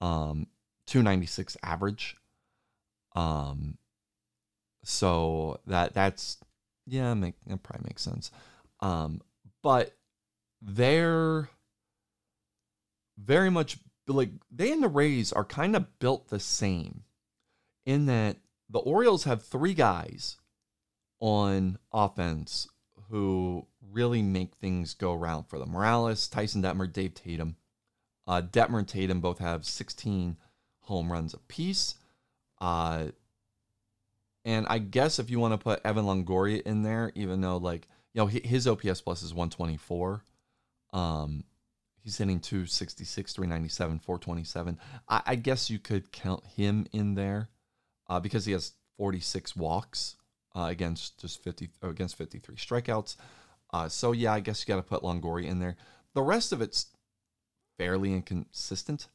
[0.00, 0.46] um,
[0.86, 2.16] 296 average.
[3.14, 3.76] Um,
[4.84, 6.38] so that that's
[6.86, 8.30] yeah, make, that probably makes sense.
[8.80, 9.20] Um,
[9.62, 9.94] but
[10.62, 11.50] they're
[13.18, 17.04] very much like they and the Rays are kind of built the same
[17.86, 18.36] in that
[18.68, 20.38] the Orioles have three guys
[21.20, 22.68] on offense
[23.08, 25.70] who really make things go around for them.
[25.70, 27.56] Morales, Tyson Detmer, Dave Tatum.
[28.26, 30.36] Uh, Detmer and Tatum both have 16
[30.80, 31.96] home runs apiece.
[32.60, 33.08] Uh,
[34.44, 37.88] and I guess if you want to put Evan Longoria in there, even though like
[38.14, 40.24] you know his OPS plus is 124,
[40.92, 41.44] um,
[42.02, 44.78] he's hitting 266, 397, 427.
[45.08, 47.48] I, I guess you could count him in there
[48.08, 50.16] uh, because he has 46 walks
[50.54, 53.16] uh, against just 50 against 53 strikeouts.
[53.72, 55.76] Uh, so yeah, I guess you got to put Longoria in there.
[56.14, 56.86] The rest of it's
[57.78, 59.08] fairly inconsistent.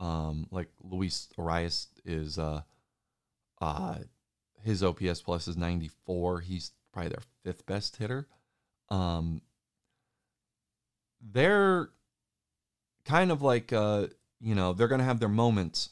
[0.00, 2.62] Um, like Luis Arraez is uh,
[3.60, 3.98] uh,
[4.64, 6.40] his OPS plus is 94.
[6.40, 8.26] He's probably their fifth best hitter.
[8.88, 9.42] Um,
[11.22, 11.90] they're
[13.04, 14.08] kind of like uh,
[14.40, 15.90] you know they're going to have their moments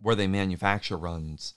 [0.00, 1.54] where they manufacture runs,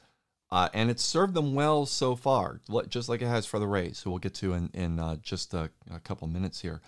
[0.52, 4.02] uh, and it's served them well so far, just like it has for the Rays,
[4.02, 6.82] who we'll get to in in uh, just a, a couple minutes here.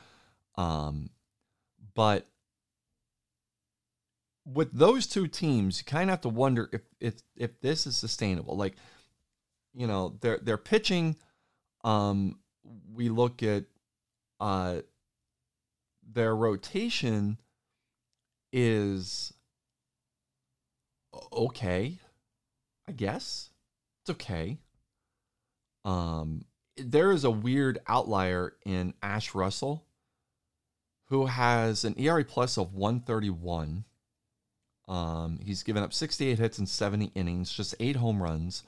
[0.56, 1.10] Um,
[1.94, 2.28] but
[4.46, 7.98] with those two teams, you kind of have to wonder if if if this is
[7.98, 8.58] sustainable.
[8.58, 8.76] Like,
[9.74, 11.16] you know, they're they're pitching.
[11.84, 12.40] Um,
[12.94, 13.66] we look at
[14.40, 14.82] uh,
[16.14, 17.38] their rotation
[18.52, 19.34] is
[21.32, 22.00] okay,
[22.88, 23.50] I guess
[24.02, 24.60] it's okay.
[25.84, 26.46] Um,
[26.78, 29.86] there is a weird outlier in Ash Russell
[31.06, 33.84] who has an ERA plus of 131.
[34.88, 38.64] Um, he's given up 68 hits in 70 innings, just eight home runs.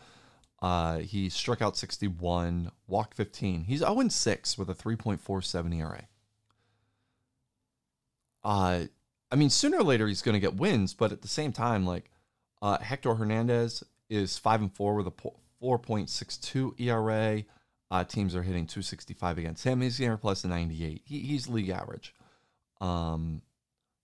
[0.62, 3.66] Uh, he struck out 61, walked 15.
[3.66, 6.08] He's 0 6 with a 3.47 ERA.
[8.44, 8.86] Uh,
[9.32, 11.86] I mean, sooner or later he's going to get wins, but at the same time,
[11.86, 12.12] like
[12.62, 15.12] uh, Hector Hernandez is 5 and 4 with a
[15.62, 17.44] 4.62 ERA.
[17.90, 19.82] Uh, teams are hitting 265 against him.
[19.82, 21.02] He's ERA plus a 98.
[21.06, 22.14] He, he's league average.
[22.82, 23.42] Um,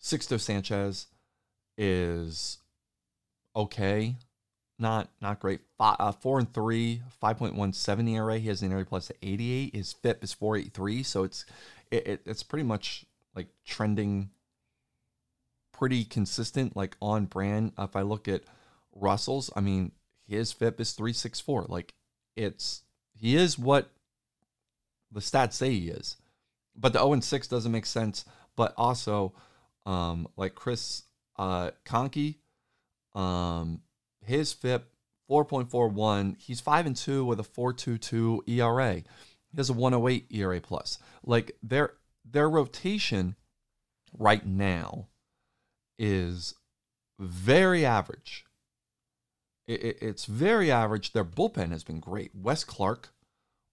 [0.01, 1.07] Sixto Sanchez
[1.77, 2.59] is
[3.55, 4.15] okay,
[4.77, 5.61] not not great.
[5.77, 8.37] Five, uh, four and three, five point one seven ERA.
[8.37, 9.75] He has an ERA plus eighty eight.
[9.75, 11.03] His FIP is four eight three.
[11.03, 11.45] So it's
[11.91, 13.05] it, it, it's pretty much
[13.39, 14.29] like trending
[15.71, 17.71] pretty consistent, like on brand.
[17.77, 18.43] If I look at
[18.93, 19.93] Russell's, I mean
[20.27, 21.65] his FIP is three six four.
[21.69, 21.93] Like
[22.35, 22.83] it's
[23.15, 23.91] he is what
[25.11, 26.17] the stats say he is.
[26.75, 28.23] But the 0 and 6 doesn't make sense
[28.59, 29.33] but also
[29.85, 31.03] um, like Chris
[31.37, 32.35] uh, Conkey,
[33.15, 33.79] um,
[34.25, 34.85] his FIP
[35.29, 36.35] 4.41.
[36.37, 38.95] He's five and two with a 4.22 ERA.
[38.95, 39.03] He
[39.55, 40.99] has a 108 ERA plus.
[41.23, 41.93] Like their
[42.31, 43.35] their rotation
[44.17, 45.07] right now
[45.97, 46.55] is
[47.19, 48.45] very average
[49.69, 51.13] it, it, it's very average.
[51.13, 52.31] Their bullpen has been great.
[52.33, 53.09] Wes Clark,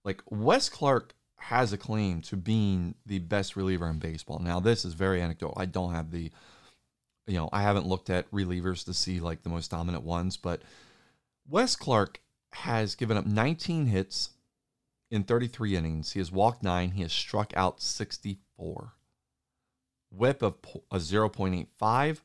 [0.05, 4.38] like Wes Clarke has a claim to being the best reliever in baseball.
[4.38, 5.57] Now, this is very anecdotal.
[5.57, 6.31] I don't have the,
[7.27, 10.61] you know, I haven't looked at relievers to see like the most dominant ones, but
[11.49, 12.21] Wes Clark
[12.53, 14.31] has given up 19 hits
[15.11, 16.12] in 33 innings.
[16.12, 16.92] He has walked nine.
[16.92, 18.92] He has struck out 64.
[20.11, 20.55] Whip of
[20.90, 22.21] a 0.85.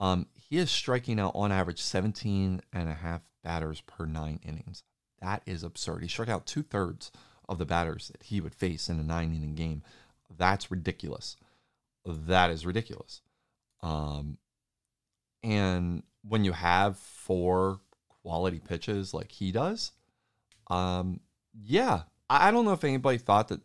[0.00, 4.82] Um, he is striking out on average 17 and a half batters per nine innings.
[5.20, 6.02] That is absurd.
[6.02, 7.10] He struck out two thirds
[7.48, 9.82] of the batters that he would face in a nine inning game.
[10.36, 11.36] That's ridiculous.
[12.04, 13.22] That is ridiculous.
[13.82, 14.38] Um,
[15.42, 17.80] and when you have four
[18.22, 19.92] quality pitches like he does,
[20.68, 21.20] um,
[21.52, 23.60] yeah, I don't know if anybody thought that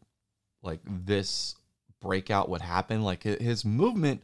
[0.62, 1.56] like this
[2.02, 3.04] breakout would happen.
[3.04, 4.22] Like his movement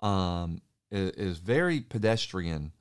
[0.00, 2.72] um, is, very pedestrian,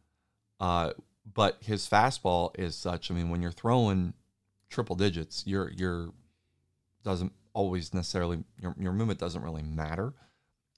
[0.60, 0.92] uh,
[1.32, 3.10] but his fastball is such.
[3.10, 4.14] I mean, when you're throwing
[4.70, 6.10] triple digits, your your
[7.04, 10.14] doesn't always necessarily your your movement doesn't really matter.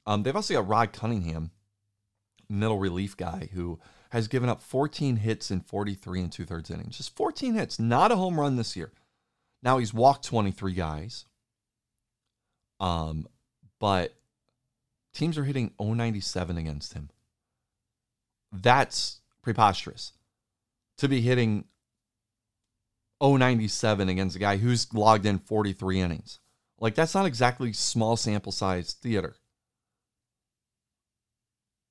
[0.06, 1.52] Um, they've also got Rod Cunningham,
[2.48, 3.80] middle relief guy, who
[4.12, 6.98] has given up 14 hits in 43 and two thirds innings.
[6.98, 8.92] Just 14 hits, not a home run this year.
[9.66, 11.26] Now he's walked 23 guys.
[12.80, 13.28] Um,
[13.80, 14.14] but
[15.14, 17.10] teams are hitting 097 against him.
[18.52, 20.14] That's preposterous.
[21.00, 21.66] To be hitting
[23.22, 26.40] 097 against a guy who's logged in 43 innings.
[26.80, 29.36] Like that's not exactly small sample size theater.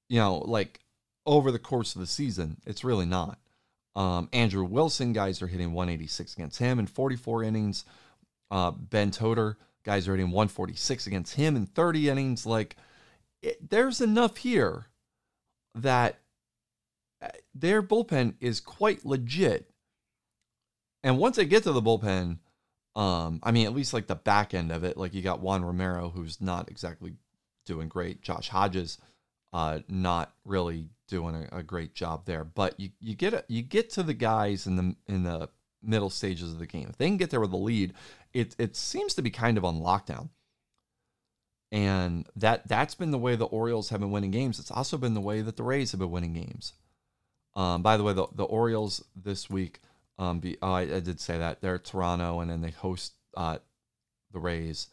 [0.09, 0.81] You know, like
[1.27, 3.39] over the course of the season, it's really not.
[3.97, 7.85] Um, Andrew Wilson, guys are hitting 186 against him in 44 innings.
[8.51, 12.47] Uh, ben Toder, guys are hitting 146 against him in 30 innings.
[12.47, 12.77] Like,
[13.43, 14.87] it, there's enough here
[15.75, 16.19] that
[17.23, 19.71] uh, their bullpen is quite legit.
[21.03, 22.39] And once they get to the bullpen,
[22.97, 25.65] um, I mean, at least like the back end of it, like you got Juan
[25.65, 27.15] Romero, who's not exactly
[27.67, 28.23] doing great.
[28.23, 28.99] Josh Hodges,
[29.53, 32.45] uh, not really doing a, a, great job there.
[32.45, 35.49] But you you get a, you get to the guys in the in the
[35.83, 36.87] middle stages of the game.
[36.89, 37.95] If they can get there with a the lead,
[38.33, 40.31] it it seems to be kind of on lockdown.
[41.73, 44.59] And that that's been the way the Orioles have been winning games.
[44.59, 46.73] It's also been the way that the Rays have been winning games.
[47.57, 49.81] Um, by the way, the, the Orioles this week,
[50.19, 53.59] um, be, oh, I, I, did say that they're Toronto, and then they host uh,
[54.33, 54.89] the Rays.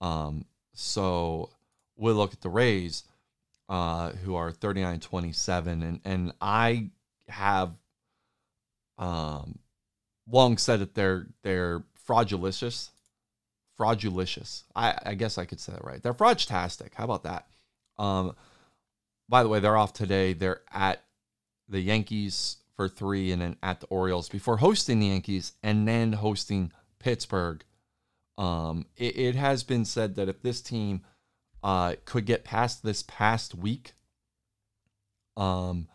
[0.00, 0.44] Um,
[0.74, 1.50] so
[1.96, 3.04] we'll look at the Rays
[3.68, 5.82] uh, who are 39 27.
[5.82, 6.90] And, and I
[7.28, 7.72] have
[8.98, 9.58] um,
[10.30, 12.90] long said that they're, they're fraudulicious.
[13.76, 14.64] Fraudulicious.
[14.76, 16.02] I, I guess I could say that right.
[16.02, 16.94] They're fraudtastic.
[16.94, 17.46] How about that?
[17.98, 18.34] Um,
[19.28, 20.32] by the way, they're off today.
[20.32, 21.02] They're at
[21.68, 26.12] the Yankees for three and then at the Orioles before hosting the Yankees and then
[26.12, 27.64] hosting Pittsburgh.
[28.38, 31.02] Um, it, it, has been said that if this team
[31.62, 33.92] uh, could get past this past week,
[35.36, 35.88] um,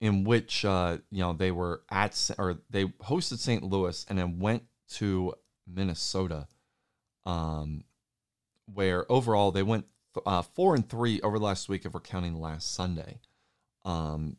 [0.00, 3.62] in which uh, you know they were at or they hosted St.
[3.62, 5.34] Louis and then went to
[5.66, 6.46] Minnesota,
[7.24, 7.84] um,
[8.72, 9.86] where overall they went
[10.26, 13.20] uh, four and three over the last week if we're counting last Sunday,
[13.84, 14.36] um,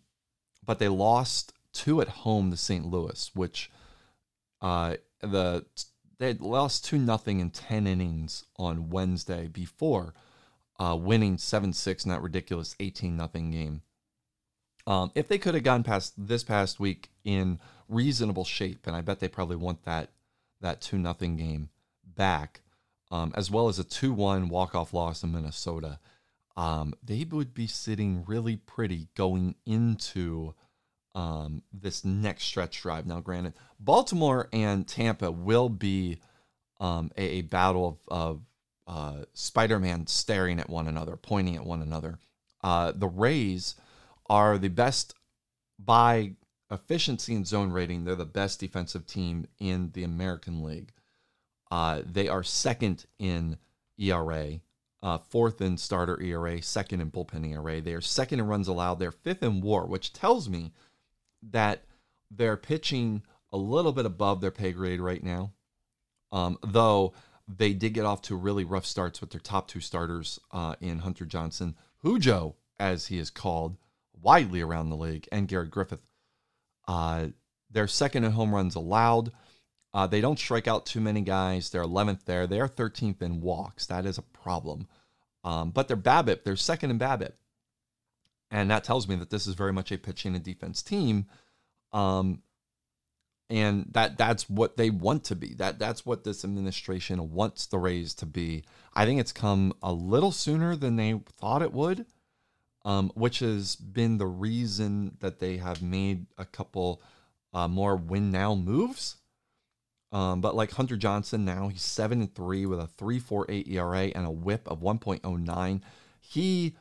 [0.63, 2.85] but they lost two at home to St.
[2.85, 3.71] Louis, which
[4.61, 5.65] uh, the
[6.19, 10.13] they lost two nothing in ten innings on Wednesday before
[10.79, 13.81] uh, winning 7 6 in that ridiculous 18 nothing game.
[14.85, 19.01] Um, if they could have gone past this past week in reasonable shape, and I
[19.01, 20.09] bet they probably want that
[20.61, 21.69] that 2 nothing game
[22.05, 22.61] back,
[23.11, 25.99] um, as well as a 2 1 walk off loss in Minnesota,
[26.55, 30.53] um, they would be sitting really pretty going into
[31.15, 33.05] um, this next stretch drive.
[33.05, 36.19] Now, granted, Baltimore and Tampa will be
[36.79, 38.41] um, a, a, battle of, of
[38.87, 42.19] uh, Spider-Man staring at one another, pointing at one another.
[42.63, 43.75] Uh, the Rays
[44.29, 45.13] are the best
[45.77, 46.33] by
[46.71, 48.03] efficiency and zone rating.
[48.03, 50.91] They're the best defensive team in the American League.
[51.71, 53.57] Uh, they are second in
[53.97, 54.59] ERA,
[55.01, 57.81] uh, fourth in starter ERA, second in bullpen ERA.
[57.81, 58.99] They are second in runs allowed.
[58.99, 60.71] They're fifth in WAR, which tells me
[61.51, 61.83] that
[62.31, 65.51] they're pitching a little bit above their pay grade right now.
[66.31, 67.13] Um, though
[67.57, 70.99] they did get off to really rough starts with their top two starters uh, in
[70.99, 73.77] Hunter Johnson, Hujo, as he is called
[74.21, 76.05] widely around the league, and Garrett Griffith.
[76.87, 77.27] Uh,
[77.69, 79.31] they're second in home runs allowed.
[79.93, 81.69] Uh, they don't strike out too many guys.
[81.69, 82.47] They're 11th there.
[82.47, 83.85] They are 13th in walks.
[83.85, 84.87] That is a problem.
[85.43, 86.43] Um, but they're BABIP.
[86.43, 87.33] They're second in BABIP.
[88.49, 91.25] And that tells me that this is very much a pitching and defense team.
[91.91, 92.41] Um,
[93.49, 95.53] and that that's what they want to be.
[95.53, 98.63] That that's what this administration wants the Rays to be.
[98.93, 102.05] I think it's come a little sooner than they thought it would,
[102.85, 107.01] um, which has been the reason that they have made a couple
[107.53, 109.17] uh, more win now moves.
[110.11, 113.67] Um, but like Hunter Johnson now, he's seven and three with a three four eight
[113.67, 115.83] ERA and a WHIP of one point oh nine.
[116.19, 116.75] He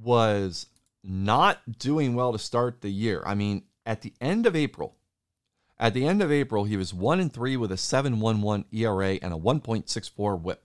[0.00, 0.66] was
[1.02, 3.22] not doing well to start the year.
[3.26, 4.96] I mean, at the end of April,
[5.78, 9.32] at the end of April, he was one and three with a 7.11 ERA and
[9.32, 10.62] a 1.64 WHIP.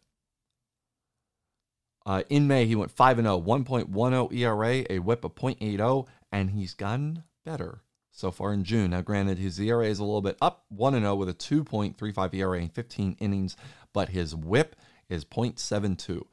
[2.05, 6.51] Uh, in May, he went 5 and 0, 1.10 ERA, a WHIP of 0.80, and
[6.51, 8.91] he's gotten better so far in June.
[8.91, 12.59] Now, granted, his ERA is a little bit up, 1 0 with a 2.35 ERA
[12.59, 13.55] in 15 innings,
[13.93, 14.75] but his whip
[15.09, 16.23] is 0.72.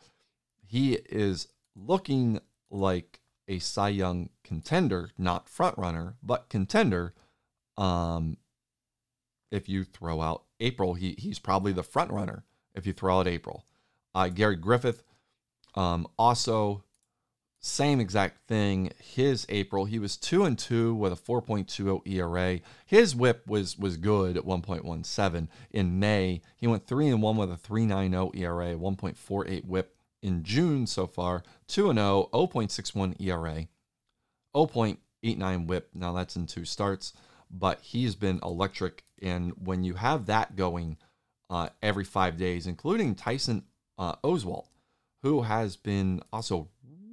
[0.66, 7.14] He is looking like a Cy Young contender, not front runner, but contender.
[7.76, 8.37] Um,
[9.51, 12.44] if you throw out April, he he's probably the front runner
[12.74, 13.64] if you throw out April.
[14.14, 15.03] Uh, Gary Griffith,
[15.74, 16.84] um, also
[17.61, 18.92] same exact thing.
[18.99, 22.61] His April, he was two and two with a 4.20 ERA.
[22.86, 25.49] His WHIP was was good at 1.17.
[25.70, 29.94] In May, he went three and one with a 3.90 ERA, 1.48 WHIP.
[30.20, 33.68] In June so far, 2 and 0, 0.61 ERA,
[34.55, 35.90] 0.89 WHIP.
[35.94, 37.12] Now that's in two starts,
[37.51, 39.05] but he's been electric.
[39.22, 40.96] And when you have that going
[41.50, 43.64] uh, every five days, including Tyson
[43.98, 44.14] uh,
[45.22, 46.68] who has been also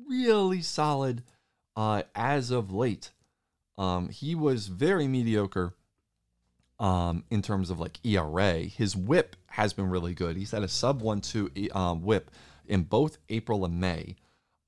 [0.07, 1.23] really solid
[1.75, 3.11] uh, as of late.
[3.77, 5.73] Um, he was very mediocre
[6.79, 8.59] um, in terms of like ERA.
[8.59, 10.37] His whip has been really good.
[10.37, 12.31] He's had a sub one two um, whip
[12.67, 14.15] in both April and May.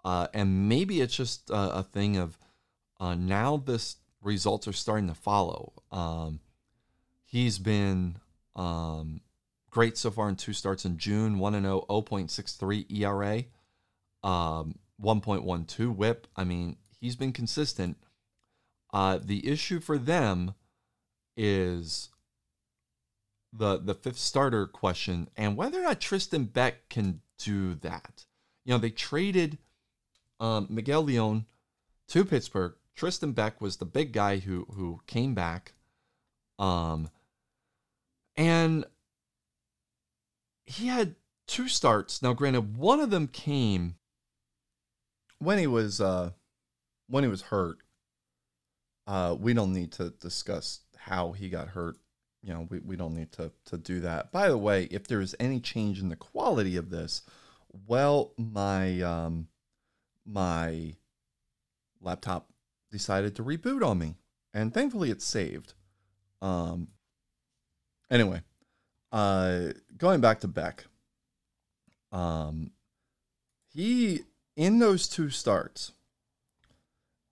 [0.04, 2.38] Uh, and maybe it's just a, a thing of
[3.00, 5.74] uh, now this results are starting to follow.
[5.92, 6.40] Um,
[7.28, 8.18] he's been
[8.56, 9.22] um,
[9.70, 13.44] great so far in two starts in June 1 0, 0.63 ERA.
[14.24, 16.28] Um, 1.12 whip.
[16.36, 17.98] I mean, he's been consistent.
[18.94, 20.56] Uh, the issue for them
[21.36, 22.10] is
[23.54, 28.26] the the fifth starter question and whether or not Tristan Beck can do that.
[28.66, 29.60] You know, they traded
[30.40, 31.46] um, Miguel Leon
[32.10, 32.74] to Pittsburgh.
[32.96, 35.74] Tristan Beck was the big guy who who came back.
[36.58, 37.10] Um,
[38.38, 38.86] and
[40.66, 41.16] he had
[41.48, 42.22] two starts.
[42.22, 43.96] Now, granted, one of them came
[45.40, 46.32] when he was uh,
[47.08, 47.78] when he was hurt,
[49.08, 51.98] uh, we don't need to discuss how he got hurt.
[52.44, 54.32] You know, we, we don't need to to do that.
[54.32, 57.24] By the way, if there's any change in the quality of this,
[57.88, 59.48] well, my um,
[60.26, 60.96] my
[62.02, 62.50] laptop
[62.92, 64.16] decided to reboot on me,
[64.54, 65.74] and thankfully it's saved.
[66.42, 66.90] Um.
[68.10, 68.42] Anyway,
[69.12, 70.86] uh, going back to Beck.
[72.12, 72.72] Um,
[73.74, 74.22] he
[74.56, 75.92] in those two starts,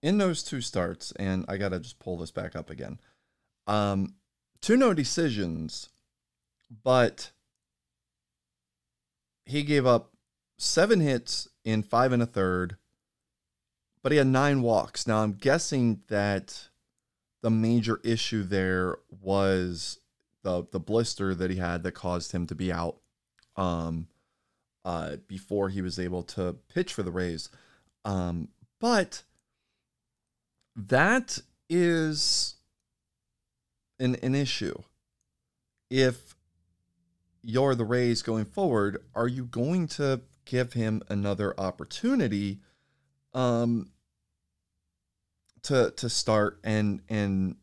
[0.02, 3.00] in those two starts, and I gotta just pull this back up again.
[3.66, 4.14] Um,
[4.60, 5.88] two no decisions,
[6.84, 7.32] but
[9.44, 10.12] he gave up
[10.58, 12.76] seven hits in five and a third,
[14.02, 15.06] but he had nine walks.
[15.06, 16.68] Now I'm guessing that
[17.42, 19.98] the major issue there was
[20.46, 22.96] the the blister that he had that caused him to be out.
[23.56, 24.06] Um,
[24.86, 27.48] uh, before he was able to pitch for the Rays.
[28.04, 29.24] Um, but
[30.76, 32.54] that is
[33.98, 34.80] an, an issue.
[35.90, 36.36] If
[37.42, 42.60] you're the Rays going forward, are you going to give him another opportunity
[43.34, 43.90] um,
[45.62, 46.60] to to start?
[46.62, 47.56] And and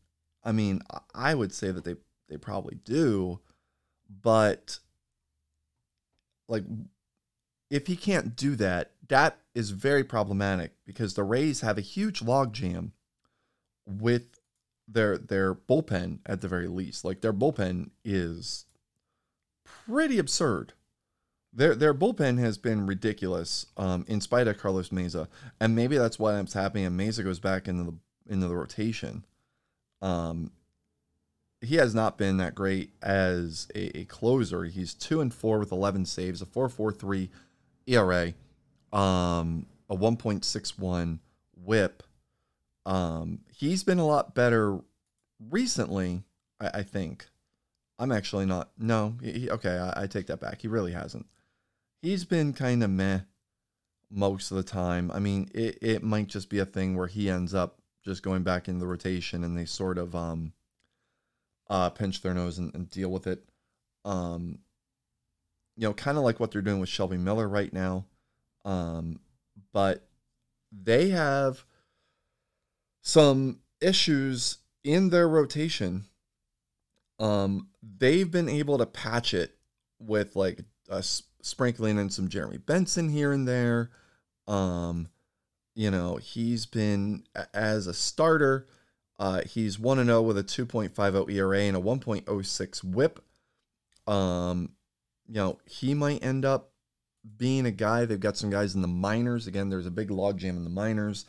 [0.43, 0.81] I mean,
[1.15, 1.95] I would say that they
[2.29, 3.39] they probably do,
[4.21, 4.79] but
[6.47, 6.63] like
[7.69, 12.19] if he can't do that, that is very problematic because the Rays have a huge
[12.21, 12.91] logjam
[13.85, 14.39] with
[14.87, 17.05] their their bullpen at the very least.
[17.05, 18.65] Like their bullpen is
[19.63, 20.73] pretty absurd.
[21.51, 25.27] Their their bullpen has been ridiculous, um, in spite of Carlos Mesa,
[25.59, 26.47] and maybe that's why I'm.
[26.53, 27.97] And Mesa goes back into the
[28.33, 29.25] into the rotation.
[30.01, 30.51] Um,
[31.63, 34.65] he has not been that great as a, a closer.
[34.65, 37.29] He's two and four with eleven saves, a four four three
[37.87, 38.33] ERA,
[38.91, 41.19] um, a 1.61
[41.55, 42.03] whip.
[42.85, 44.79] Um, he's been a lot better
[45.49, 46.23] recently,
[46.59, 47.25] I, I think.
[47.99, 48.71] I'm actually not.
[48.77, 50.61] No, he, okay, I, I, take that back.
[50.61, 51.25] He really hasn't.
[52.01, 53.19] He's been kind of meh
[54.09, 55.11] most of the time.
[55.13, 58.43] I mean, it, it might just be a thing where he ends up just going
[58.43, 60.51] back in the rotation and they sort of um
[61.69, 63.43] uh, pinch their nose and, and deal with it.
[64.05, 64.59] Um,
[65.75, 68.05] you know, kind of like what they're doing with Shelby Miller right now.
[68.65, 69.19] Um,
[69.71, 70.07] but
[70.71, 71.65] they have
[73.01, 76.05] some issues in their rotation.
[77.19, 79.55] Um, they've been able to patch it
[79.99, 81.03] with like a
[81.41, 83.91] sprinkling in some Jeremy Benson here and there.
[84.47, 85.09] Um,
[85.75, 88.67] you know, he's been as a starter.
[89.23, 93.23] Uh, he's 1 0 with a 2.50 ERA and a 1.06 whip.
[94.05, 94.73] Um,
[95.29, 96.71] you know, he might end up
[97.37, 98.03] being a guy.
[98.03, 99.47] They've got some guys in the minors.
[99.47, 101.23] Again, there's a big logjam in the minors.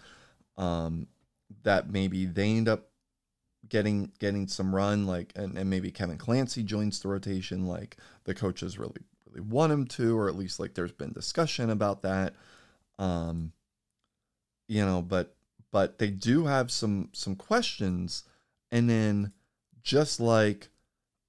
[0.56, 1.06] Um,
[1.62, 2.88] that maybe they end up
[3.68, 8.34] getting getting some run, like and, and maybe Kevin Clancy joins the rotation, like the
[8.34, 12.34] coaches really really want him to, or at least like there's been discussion about that.
[12.98, 13.52] Um,
[14.66, 15.33] you know, but
[15.74, 18.22] but they do have some some questions,
[18.70, 19.32] and then
[19.82, 20.68] just like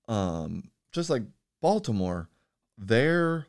[0.08, 1.24] um just like
[1.64, 2.30] Baltimore,
[2.78, 3.48] their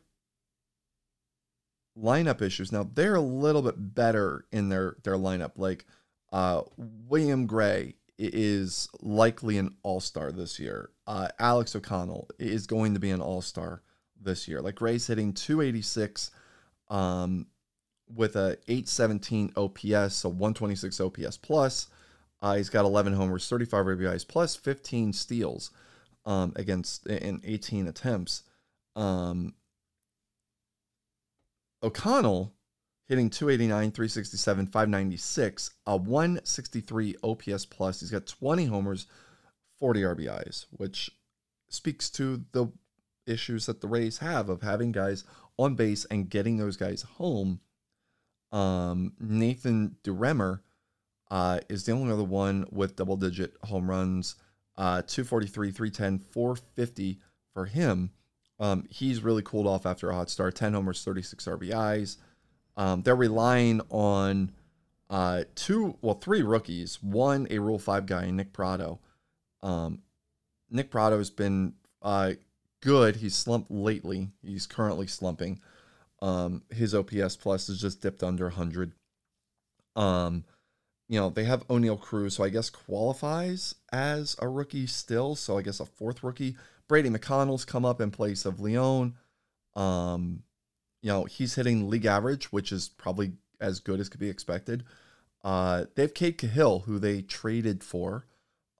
[1.95, 2.71] lineup issues.
[2.71, 5.51] Now they're a little bit better in their their lineup.
[5.55, 5.85] Like
[6.33, 10.89] uh, William Gray is likely an all star this year.
[11.05, 13.83] Uh, Alex O'Connell is going to be an all star
[14.19, 14.61] this year.
[14.61, 16.31] Like Gray's hitting 286
[16.89, 17.45] um,
[18.13, 21.87] with a 817 OPS, so 126 OPS plus.
[22.41, 25.71] Uh, he's got 11 homers, 35 RBIs, plus 15 steals
[26.25, 28.43] um, against in 18 attempts.
[28.95, 29.53] Um,
[31.81, 32.53] O'Connell
[33.07, 38.01] hitting 289, 367, 596, a 163 OPS plus.
[38.01, 39.07] He's got 20 homers,
[39.79, 41.09] 40 RBIs, which
[41.69, 42.67] speaks to the
[43.25, 45.23] issues that the Rays have of having guys
[45.57, 47.61] on base and getting those guys home.
[48.51, 50.61] Um, Nathan Duremer
[51.29, 54.35] uh, is the only other one with double digit home runs,
[54.77, 57.19] uh, 243, 310, 450
[57.53, 58.11] for him.
[58.59, 62.17] Um, he's really cooled off after a hot start 10 homers, 36 RBIs.
[62.75, 64.51] Um, they're relying on
[65.09, 67.01] uh, two, well, three rookies.
[67.01, 68.99] One, a Rule 5 guy, Nick Prado.
[69.61, 69.99] Um,
[70.69, 72.33] Nick Prado has been uh,
[72.81, 73.17] good.
[73.17, 74.29] He's slumped lately.
[74.43, 75.59] He's currently slumping.
[76.21, 78.93] Um, his OPS plus has just dipped under 100.
[79.95, 80.45] Um,
[81.09, 85.35] you know, they have Oneil Cruz, so I guess qualifies as a rookie still.
[85.35, 86.55] So I guess a fourth rookie.
[86.87, 89.15] Brady McConnell's come up in place of Leon.
[89.75, 90.43] Um,
[91.01, 94.83] you know, he's hitting league average, which is probably as good as could be expected.
[95.43, 98.25] Uh, they have Kate Cahill, who they traded for,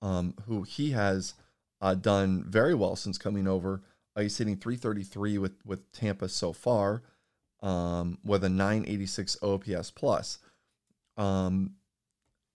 [0.01, 1.35] um, who he has
[1.79, 3.83] uh, done very well since coming over.
[4.15, 7.03] Uh, he's hitting 333 with, with Tampa so far,
[7.61, 10.39] um, with a 986 OPS plus.
[11.17, 11.75] Um,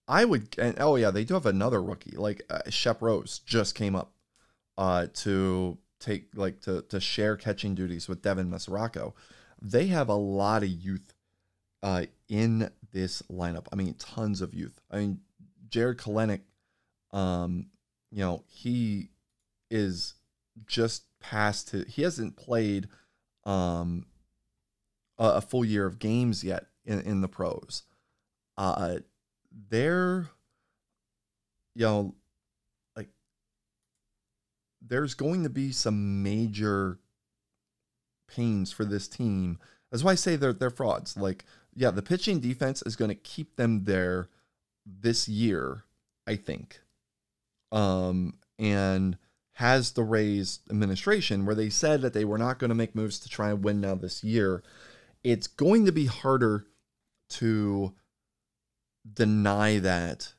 [0.09, 3.74] I would, and oh yeah, they do have another rookie, like uh, Shep Rose just
[3.74, 4.12] came up
[4.76, 9.14] uh, to take like to to share catching duties with Devin Mesoraco
[9.62, 11.14] they have a lot of youth
[11.82, 13.66] uh, in this lineup.
[13.72, 14.80] I mean, tons of youth.
[14.90, 15.20] I mean,
[15.68, 16.40] Jarred Kelenic,
[17.12, 17.66] um,
[18.11, 19.11] you know, he
[19.70, 20.14] is
[20.66, 22.88] just past his, he hasn't played
[23.44, 24.07] um,
[25.29, 27.83] a, full year of games yet in, in the pros.
[28.57, 28.97] Uh,
[29.68, 30.29] they're,
[31.75, 32.14] you know,
[32.97, 33.09] like,
[34.81, 36.99] there's going to be some major
[38.29, 39.59] pains for this team.
[39.91, 41.16] That's why I say they're they're frauds.
[41.16, 41.45] Like,
[41.75, 44.29] yeah, the pitching defense is going to keep them there
[44.87, 45.85] this year,
[46.27, 46.81] I think.
[47.70, 49.16] Um, and
[49.55, 53.18] has the Rays administration where they said that they were not going to make moves
[53.20, 54.62] to try and win now this year.
[55.25, 56.66] It's going to be harder
[57.31, 57.95] to
[59.11, 60.33] deny that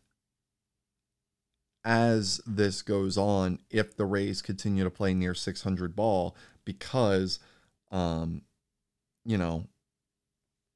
[1.86, 7.40] as this goes on if the Rays continue to play near 600 ball because
[7.92, 8.42] um,
[9.24, 9.68] you know,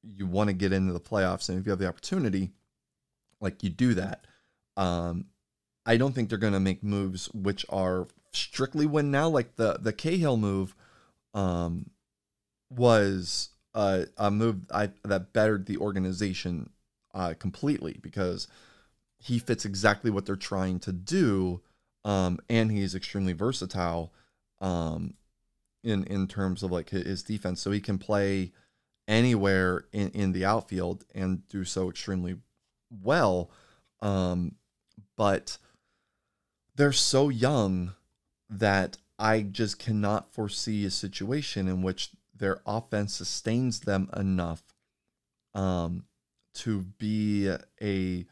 [0.02, 2.52] you want to get into the playoffs, and if you have the opportunity,
[3.40, 4.26] like you do that.
[4.76, 5.26] Um,
[5.84, 9.28] I don't think they're going to make moves which are strictly win now.
[9.28, 10.74] Like the the Cahill move,
[11.34, 11.90] um,
[12.70, 16.70] was a, a move I, that bettered the organization
[17.14, 18.48] uh, completely because
[19.18, 21.60] he fits exactly what they're trying to do,
[22.04, 24.12] um, and he's extremely versatile.
[24.60, 25.14] Um,
[25.84, 28.52] in in terms of like his defense, so he can play
[29.06, 32.36] anywhere in, in the outfield and do so extremely
[32.90, 33.50] well.
[34.00, 34.56] Um,
[35.16, 35.58] but
[36.76, 37.94] they're so young
[38.50, 44.62] that I just cannot foresee a situation in which their offense sustains them enough
[45.54, 46.04] um,
[46.54, 48.26] to be a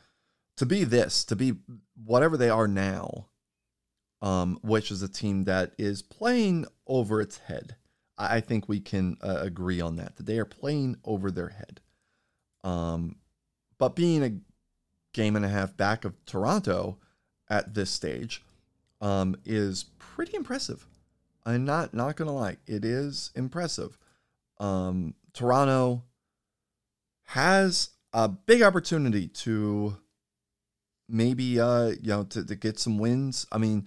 [0.56, 1.54] to be this to be
[2.04, 3.26] whatever they are now
[4.22, 7.76] um, which is a team that is playing over its head.
[8.18, 11.80] I, think we can uh, agree on that, that they are playing over their head.
[12.64, 13.16] Um,
[13.78, 14.38] but being a
[15.12, 16.96] game and a half back of Toronto
[17.50, 18.42] at this stage
[19.02, 20.86] um, is pretty impressive.
[21.46, 23.96] I'm not not gonna lie, it is impressive.
[24.58, 26.02] Um, Toronto
[27.24, 29.96] has a big opportunity to
[31.08, 33.46] maybe uh you know to, to get some wins.
[33.52, 33.86] I mean,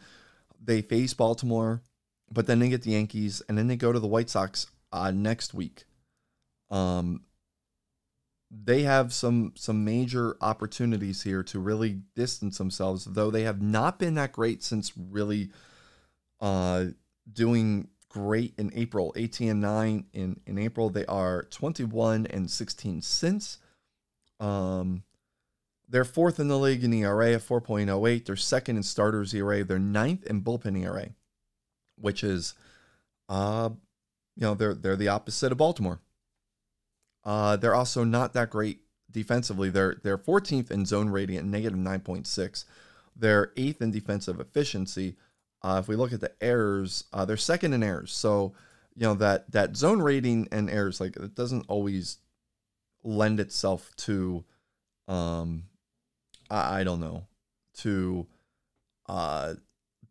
[0.64, 1.84] they face Baltimore,
[2.32, 5.12] but then they get the Yankees, and then they go to the White Sox uh,
[5.12, 5.84] next week.
[6.72, 7.24] Um,
[8.49, 13.99] they have some some major opportunities here to really distance themselves, though they have not
[13.99, 15.49] been that great since really
[16.39, 16.86] uh,
[17.32, 19.14] doing great in April.
[19.16, 20.90] 18 and 9 in, in April.
[20.90, 23.60] They are 21 and 16 since.
[24.40, 25.04] Um,
[25.88, 28.26] they're fourth in the league in ERA at 4.08.
[28.26, 29.64] They're second in starters ERA.
[29.64, 31.10] They're ninth in bullpen ERA,
[31.96, 32.54] which is,
[33.28, 33.70] uh,
[34.36, 36.00] you know, they're they're the opposite of Baltimore.
[37.26, 39.70] Uh, they're also not that great defensively.
[39.70, 42.66] They're they're 14th in zone rating at negative 9.6.
[43.16, 45.18] They're eighth in defensive efficiency.
[45.62, 48.12] Uh, if we look at the errors, uh, they're second in errors.
[48.14, 48.53] So
[48.95, 52.18] you know that that zone rating and errors like it doesn't always
[53.03, 54.43] lend itself to,
[55.07, 55.64] um,
[56.49, 57.26] I, I don't know,
[57.78, 58.28] to
[59.07, 59.55] uh,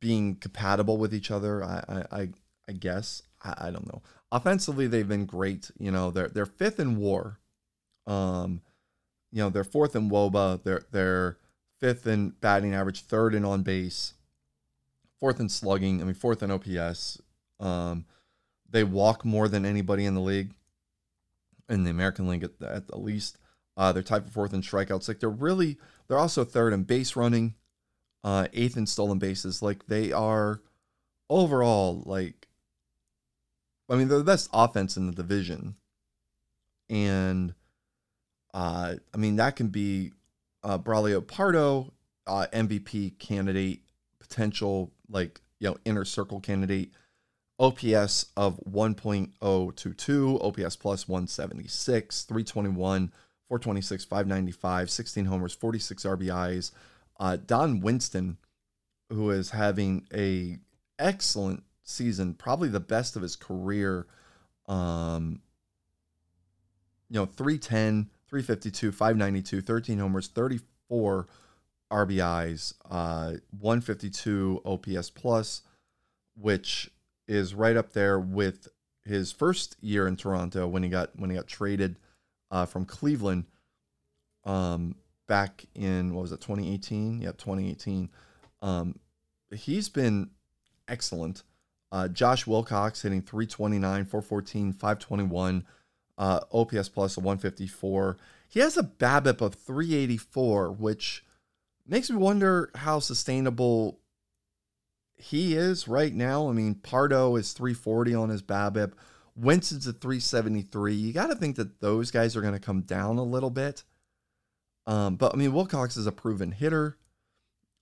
[0.00, 1.64] being compatible with each other.
[1.64, 2.28] I I
[2.68, 4.02] I guess I, I don't know.
[4.30, 5.70] Offensively, they've been great.
[5.78, 7.38] You know, they're they're fifth in WAR.
[8.06, 8.62] Um,
[9.30, 10.62] you know, they're fourth in WOBA.
[10.62, 11.38] They're they're
[11.80, 14.14] fifth in batting average, third in on base,
[15.20, 16.00] fourth in slugging.
[16.00, 17.20] I mean, fourth in OPS.
[17.60, 18.04] Um,
[18.70, 20.52] they walk more than anybody in the league,
[21.68, 23.38] in the American League at, at the least.
[23.76, 25.08] Uh, they're tied for fourth in strikeouts.
[25.08, 27.54] Like they're really, they're also third in base running,
[28.24, 29.62] uh, eighth in stolen bases.
[29.62, 30.60] Like they are
[31.30, 32.48] overall like
[33.88, 35.76] I mean, they're the best offense in the division.
[36.90, 37.54] And
[38.52, 40.12] uh, I mean, that can be
[40.62, 41.92] uh, Braulio Pardo,
[42.26, 43.82] uh, MVP candidate,
[44.20, 46.92] potential like, you know, inner circle candidate,
[47.58, 53.12] OPS of 1.022, OPS plus 176, 321,
[53.48, 56.70] 426, 595, 16 homers, 46 RBIs.
[57.18, 58.38] Uh, Don Winston,
[59.10, 60.58] who is having a
[60.98, 64.06] excellent season, probably the best of his career.
[64.66, 65.40] Um,
[67.08, 71.26] you know, 310, 352, 592, 13 homers, 34
[71.90, 75.62] RBIs, uh, 152 OPS plus,
[76.36, 76.90] which
[77.26, 78.68] is right up there with
[79.04, 81.96] his first year in Toronto when he got when he got traded
[82.50, 83.44] uh, from Cleveland
[84.44, 87.22] um, back in what was it 2018?
[87.22, 88.08] Yep, 2018.
[88.62, 88.98] Um,
[89.50, 90.30] he's been
[90.88, 91.42] excellent.
[91.90, 95.64] Uh, Josh Wilcox hitting 329, 414, 521,
[96.18, 98.18] uh, OPS plus a 154.
[98.48, 101.24] He has a BABIP of 384, which
[101.88, 104.00] makes me wonder how sustainable
[105.16, 106.48] he is right now.
[106.48, 108.92] I mean, Pardo is 340 on his BABIP.
[109.36, 110.94] Winston's at 373.
[110.94, 113.84] You got to think that those guys are going to come down a little bit.
[114.86, 116.96] Um, but I mean, Wilcox is a proven hitter.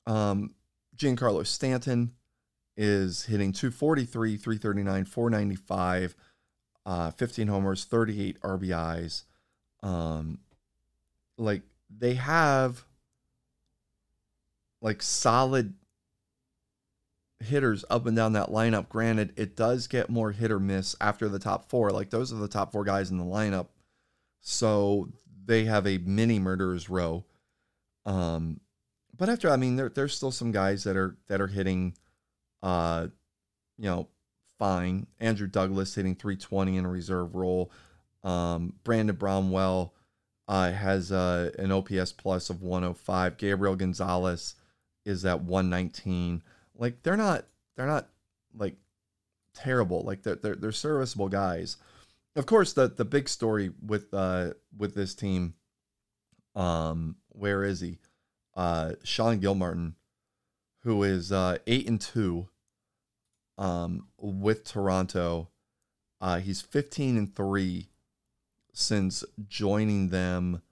[0.06, 0.54] Um,
[0.96, 2.12] Giancarlo Stanton
[2.76, 6.16] is hitting 243, 339, 495,
[6.84, 9.24] uh, 15 homers, 38 RBIs.
[9.82, 10.40] Um,
[11.38, 12.84] like they have
[14.86, 15.74] like solid
[17.40, 18.88] hitters up and down that lineup.
[18.88, 21.90] Granted, it does get more hit or miss after the top four.
[21.90, 23.66] Like those are the top four guys in the lineup.
[24.42, 25.08] So
[25.44, 27.24] they have a mini murderers row.
[28.04, 28.60] Um,
[29.18, 31.96] but after, I mean, there, there's still some guys that are that are hitting
[32.62, 33.08] uh,
[33.76, 34.06] you know,
[34.56, 35.08] fine.
[35.18, 37.72] Andrew Douglas hitting 320 in a reserve role.
[38.22, 39.90] Um, Brandon Bromwell
[40.46, 43.36] uh, has uh, an OPS plus of 105.
[43.36, 44.54] Gabriel Gonzalez
[45.06, 46.42] is at 119.
[46.76, 47.46] Like they're not
[47.76, 48.08] they're not
[48.54, 48.76] like
[49.54, 50.02] terrible.
[50.02, 51.78] Like they're they're, they're serviceable guys.
[52.34, 55.54] Of course, the the big story with uh with this team,
[56.54, 57.98] um, where is he?
[58.54, 59.94] Uh, Sean Gilmartin
[60.86, 62.46] who is uh, eight and two
[63.58, 65.48] um, with Toronto.
[66.20, 67.88] Uh, he's 15 and three
[68.72, 70.62] since joining them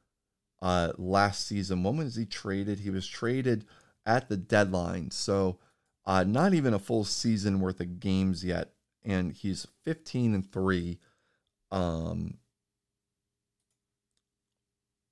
[0.62, 1.82] uh, last season.
[1.82, 2.78] When was he traded?
[2.78, 3.64] He was traded
[4.06, 5.10] at the deadline.
[5.10, 5.58] So
[6.06, 8.70] uh, not even a full season worth of games yet.
[9.04, 10.98] And he's 15 and three.
[11.70, 12.38] Um,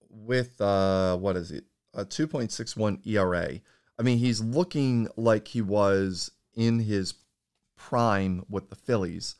[0.08, 1.64] with uh, what is it?
[1.94, 3.60] A 2.61 ERA.
[3.98, 7.14] I mean, he's looking like he was in his
[7.76, 9.36] prime with the Phillies.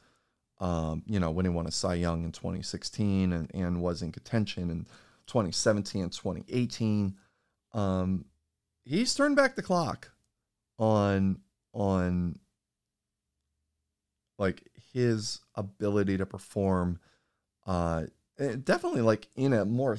[0.61, 4.13] Um, you know, when he won a Cy Young in 2016 and, and was in
[4.13, 4.85] contention in
[5.27, 7.17] 2017 and 2018.
[7.73, 8.27] Um,
[8.85, 10.11] he's turned back the clock
[10.79, 11.39] on
[11.73, 12.39] on
[14.39, 16.99] like his ability to perform
[17.67, 18.05] uh
[18.65, 19.97] definitely like in a more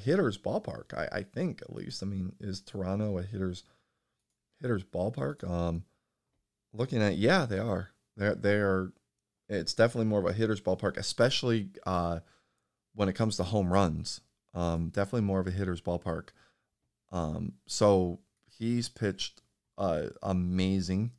[0.00, 2.02] hitter's ballpark I, I think at least.
[2.02, 3.64] I mean is toronto a hitter's
[4.60, 5.48] hitter's ballpark?
[5.48, 5.84] Um
[6.72, 7.90] looking at yeah they are.
[8.16, 8.92] They're they're
[9.48, 12.20] it's definitely more of a hitter's ballpark especially uh
[12.94, 14.20] when it comes to home runs.
[14.54, 16.28] Um definitely more of a hitter's ballpark
[17.12, 18.18] um so
[18.58, 19.42] he's pitched
[19.78, 21.12] uh amazing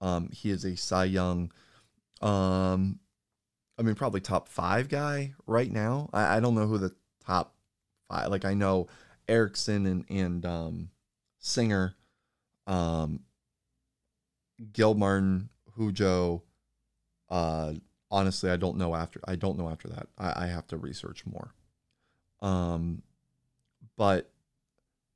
[0.00, 1.50] um he is a cy young
[2.20, 3.00] um
[3.78, 6.10] I mean, probably top five guy right now.
[6.12, 6.94] I, I don't know who the
[7.24, 7.54] top
[8.08, 8.28] five.
[8.28, 8.88] Like I know
[9.28, 10.90] Erickson and and um,
[11.38, 11.94] Singer,
[12.66, 13.20] um,
[14.72, 16.42] Gilmartin, Hujo.
[17.30, 17.74] Uh,
[18.10, 19.20] honestly, I don't know after.
[19.28, 20.08] I don't know after that.
[20.18, 21.54] I, I have to research more.
[22.40, 23.02] Um,
[23.96, 24.28] but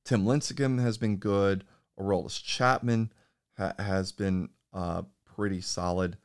[0.04, 1.64] Tim Lincecum has been good.
[1.98, 3.12] Aroldis Chapman
[3.56, 6.16] ha- has been uh, pretty solid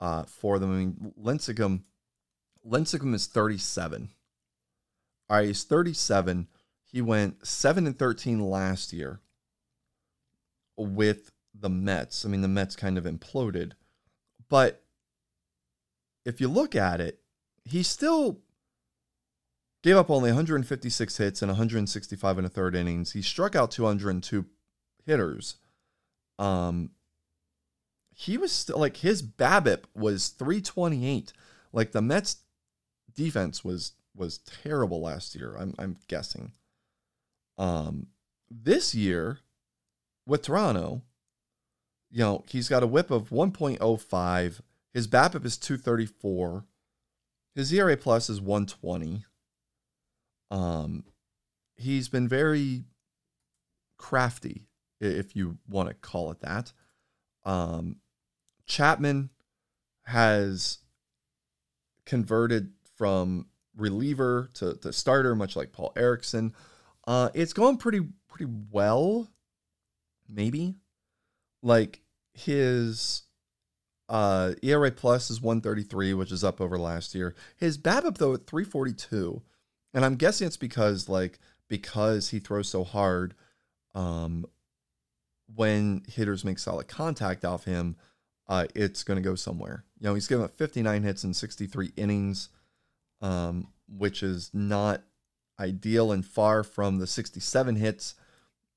[0.00, 0.72] uh, for them.
[0.72, 1.82] I mean, Lincecum,
[2.66, 4.10] Lincecum is 37.
[5.30, 6.48] All right, he's 37.
[6.82, 9.20] He went 7 and 13 last year
[10.76, 12.24] with the Mets.
[12.24, 13.72] I mean, the Mets kind of imploded.
[14.48, 14.82] But
[16.24, 17.20] if you look at it,
[17.64, 18.40] he still
[19.84, 23.12] gave up only 156 hits and 165 in a third innings.
[23.12, 24.46] He struck out 202
[25.04, 25.56] hitters.
[26.38, 26.92] Um,
[28.14, 31.34] he was still like his BABIP was 328.
[31.74, 32.38] Like the Mets
[33.14, 35.54] defense was was terrible last year.
[35.58, 36.52] I'm I'm guessing.
[37.58, 38.06] Um,
[38.50, 39.40] this year
[40.26, 41.02] with Toronto,
[42.10, 44.60] you know, he's got a WHIP of 1.05.
[44.94, 46.64] His BABIP is 234.
[47.54, 49.26] His ERA plus is 120.
[50.54, 51.02] Um,
[51.74, 52.84] he's been very
[53.98, 54.68] crafty,
[55.00, 56.72] if you want to call it that.
[57.44, 57.96] Um,
[58.64, 59.30] Chapman
[60.04, 60.78] has
[62.06, 63.46] converted from
[63.76, 66.54] reliever to, to starter, much like Paul Erickson.
[67.04, 69.28] Uh, it's going pretty pretty well,
[70.28, 70.76] maybe.
[71.62, 72.00] Like
[72.32, 73.22] his
[74.08, 77.34] uh, ERA plus is 133, which is up over last year.
[77.56, 79.42] His BABIP though at 342,
[79.94, 81.38] and I'm guessing it's because like
[81.68, 83.34] because he throws so hard.
[83.94, 84.44] Um,
[85.54, 87.96] when hitters make solid contact off him,
[88.48, 89.84] uh, it's going to go somewhere.
[89.98, 92.48] You know, he's given up 59 hits in 63 innings,
[93.20, 95.02] um, which is not
[95.58, 98.14] ideal and far from the 67 hits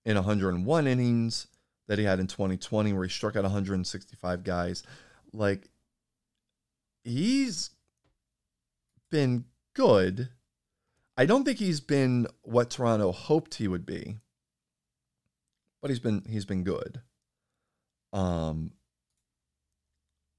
[0.05, 1.47] in 101 innings
[1.87, 4.83] that he had in 2020, where he struck out 165 guys.
[5.33, 5.69] Like,
[7.03, 7.71] he's
[9.09, 10.29] been good.
[11.17, 14.17] I don't think he's been what Toronto hoped he would be,
[15.81, 17.01] but he's been he's been good.
[18.13, 18.73] Um,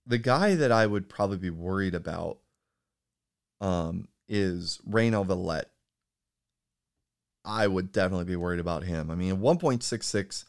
[0.06, 2.38] the guy that I would probably be worried about
[3.60, 5.70] um, is Reynel Villette.
[7.44, 9.10] I would definitely be worried about him.
[9.10, 10.44] I mean, 1.66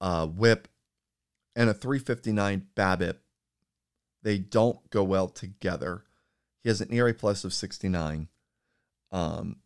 [0.00, 0.68] uh, whip
[1.56, 3.16] and a 359 BABIP,
[4.22, 6.04] they don't go well together.
[6.62, 8.28] He has an ERA plus of 69,
[9.12, 9.56] um,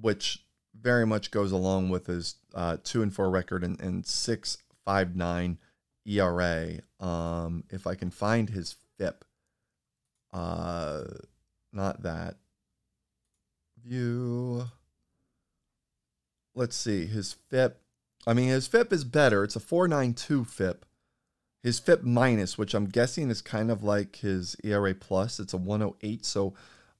[0.00, 0.44] which
[0.80, 5.14] very much goes along with his uh, two and four record and, and six five
[5.14, 5.58] nine
[6.06, 6.80] ERA.
[6.98, 9.24] Um, if I can find his FIP,
[10.32, 11.04] uh,
[11.72, 12.36] not that
[13.82, 14.68] view.
[16.54, 17.80] Let's see his FIP.
[18.26, 19.44] I mean, his FIP is better.
[19.44, 20.84] It's a 492 FIP.
[21.62, 25.58] His FIP minus, which I'm guessing is kind of like his ERA plus, it's a
[25.58, 26.24] 108.
[26.24, 26.54] So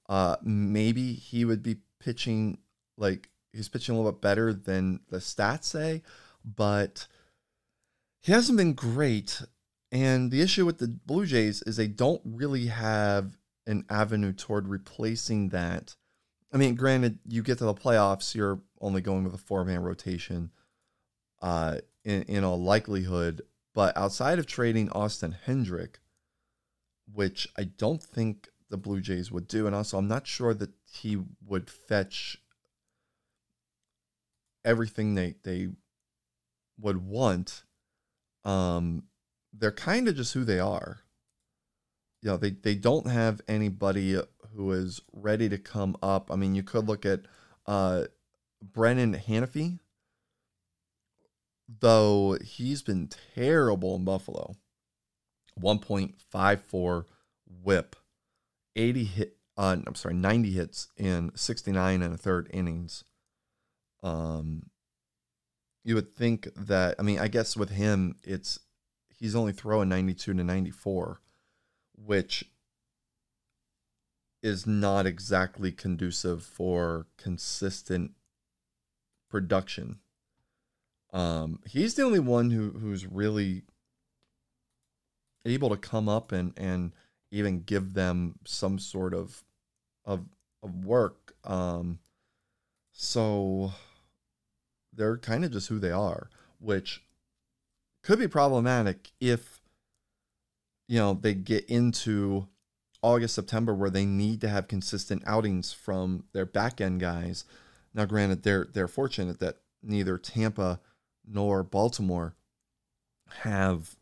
[0.09, 2.59] uh, maybe he would be pitching
[3.01, 6.03] like he's pitching a little bit better than the stats say,
[6.44, 7.07] but
[8.20, 9.42] he hasn't been great.
[9.90, 13.36] And the issue with the Blue Jays is they don't really have
[13.66, 15.96] an avenue toward replacing that.
[16.53, 19.82] I mean, granted, you get to the playoffs, you're only going with a four man
[19.82, 20.51] rotation
[21.42, 23.42] uh, in, in all likelihood.
[23.74, 26.01] But outside of trading Austin Hendrick,
[27.12, 30.70] which I don't think the Blue Jays would do, and also I'm not sure that
[30.92, 32.38] he would fetch
[34.64, 35.68] everything they, they
[36.78, 37.62] would want
[38.44, 39.04] um,
[39.52, 41.00] they're kind of just who they are.
[42.22, 44.20] You know, they, they don't have anybody
[44.54, 46.30] who is ready to come up.
[46.30, 47.22] I mean, you could look at
[47.66, 48.04] uh,
[48.62, 49.78] Brennan Hanifee.
[51.68, 54.56] though he's been terrible in Buffalo.
[55.61, 57.04] 1.54
[57.62, 57.96] whip,
[58.76, 63.04] 80 hit, uh, I'm sorry, 90 hits in 69 and a third innings.
[64.03, 64.70] Um,
[65.84, 68.59] you would think that, I mean, I guess with him, it's
[69.09, 71.20] he's only throwing 92 to 94,
[71.96, 72.44] which
[74.42, 78.12] is not exactly conducive for consistent
[79.30, 80.01] production.
[81.12, 83.62] Um, he's the only one who who's really
[85.44, 86.92] able to come up and and
[87.30, 89.42] even give them some sort of
[90.05, 90.26] of
[90.62, 91.34] of work.
[91.44, 91.98] Um,
[92.92, 93.72] so
[94.93, 96.28] they're kind of just who they are,
[96.59, 97.03] which
[98.03, 99.61] could be problematic if
[100.88, 102.49] you know they get into
[103.03, 107.45] August, September where they need to have consistent outings from their back end guys.
[107.95, 110.80] Now, granted, they're they're fortunate that neither Tampa
[111.26, 112.34] nor Baltimore
[113.43, 113.97] have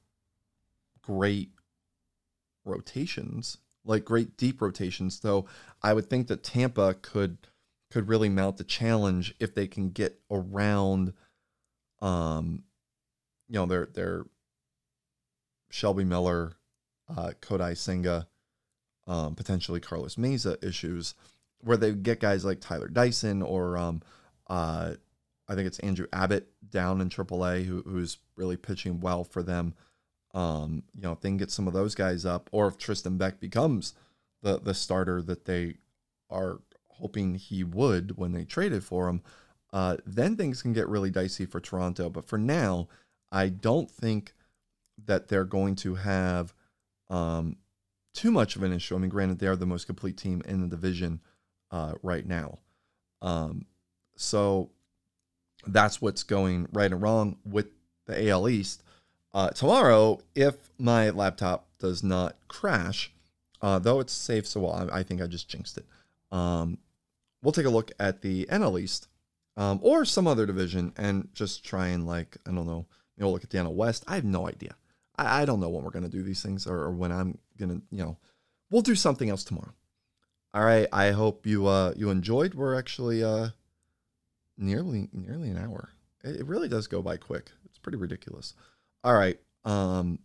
[1.03, 1.51] great
[2.65, 5.21] rotations, like great deep rotations.
[5.21, 5.47] Though
[5.83, 7.39] I would think that Tampa could
[7.91, 11.13] could really mount the challenge if they can get around,
[12.01, 12.65] um,
[13.49, 14.25] you know, their their
[15.71, 16.53] Shelby Miller,
[17.09, 18.29] uh, Kodai Senga,
[19.07, 21.15] um, potentially Carlos Mesa issues,
[21.61, 24.03] where they get guys like Tyler Dyson or um,
[24.49, 24.95] uh,
[25.49, 29.75] I think it's Andrew Abbott down in AAA who, who's really pitching well for them.
[30.35, 33.17] Um, you know, if they can get some of those guys up, or if Tristan
[33.17, 33.95] Beck becomes
[34.43, 35.77] the the starter that they
[36.31, 36.61] are
[37.01, 39.23] hoping he would when they traded for him,
[39.73, 42.09] uh, then things can get really dicey for Toronto.
[42.09, 42.89] But for now,
[43.31, 44.35] I don't think
[45.07, 46.55] that they're going to have
[47.11, 47.57] um,
[48.15, 48.95] too much of an issue.
[48.95, 51.21] I mean, granted, they are the most complete team in the division
[51.71, 52.59] uh, right now.
[53.23, 53.67] Um,
[54.17, 54.71] so
[55.67, 57.67] that's what's going right and wrong with
[58.07, 58.83] the AL East.
[59.35, 63.13] Uh, tomorrow, if my laptop does not crash,
[63.61, 65.87] uh, though it's safe, so well, I, I, think I just jinxed it.
[66.33, 66.79] Um,
[67.43, 69.09] we'll take a look at the NL East
[69.57, 72.87] um, or some other division and just try and like I don't know,
[73.17, 74.05] you know, look at the NL West.
[74.07, 74.77] I have no idea.
[75.17, 77.81] I, I don't know when we're gonna do these things or, or when I'm gonna,
[77.91, 78.19] you know,
[78.71, 79.75] we'll do something else tomorrow.
[80.55, 80.87] All right.
[80.93, 82.55] I hope you uh you enjoyed.
[82.55, 83.49] We're actually uh
[84.57, 85.91] nearly nearly an hour.
[86.25, 87.51] It, it really does go by quick.
[87.67, 88.55] It's pretty ridiculous.
[89.05, 89.39] All right.
[89.65, 90.21] Um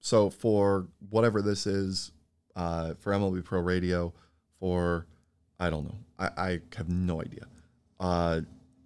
[0.00, 2.10] so for whatever this is,
[2.56, 4.12] uh for MLB Pro Radio,
[4.58, 5.06] for
[5.60, 5.98] I don't know.
[6.18, 7.46] I, I have no idea.
[8.00, 8.40] Uh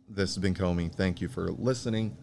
[0.08, 0.92] this has been Comey.
[0.92, 2.16] Thank you for listening.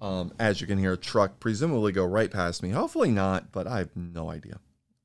[0.00, 2.70] Um, as you can hear, a truck presumably go right past me.
[2.70, 4.60] Hopefully not, but I have no idea.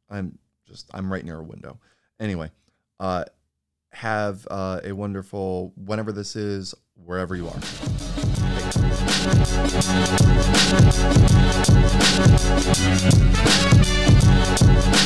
[0.09, 0.37] I'm
[0.67, 1.79] just I'm right near a window.
[2.19, 2.51] Anyway,
[2.99, 3.25] uh,
[3.91, 7.59] have uh, a wonderful whenever this is, wherever you are.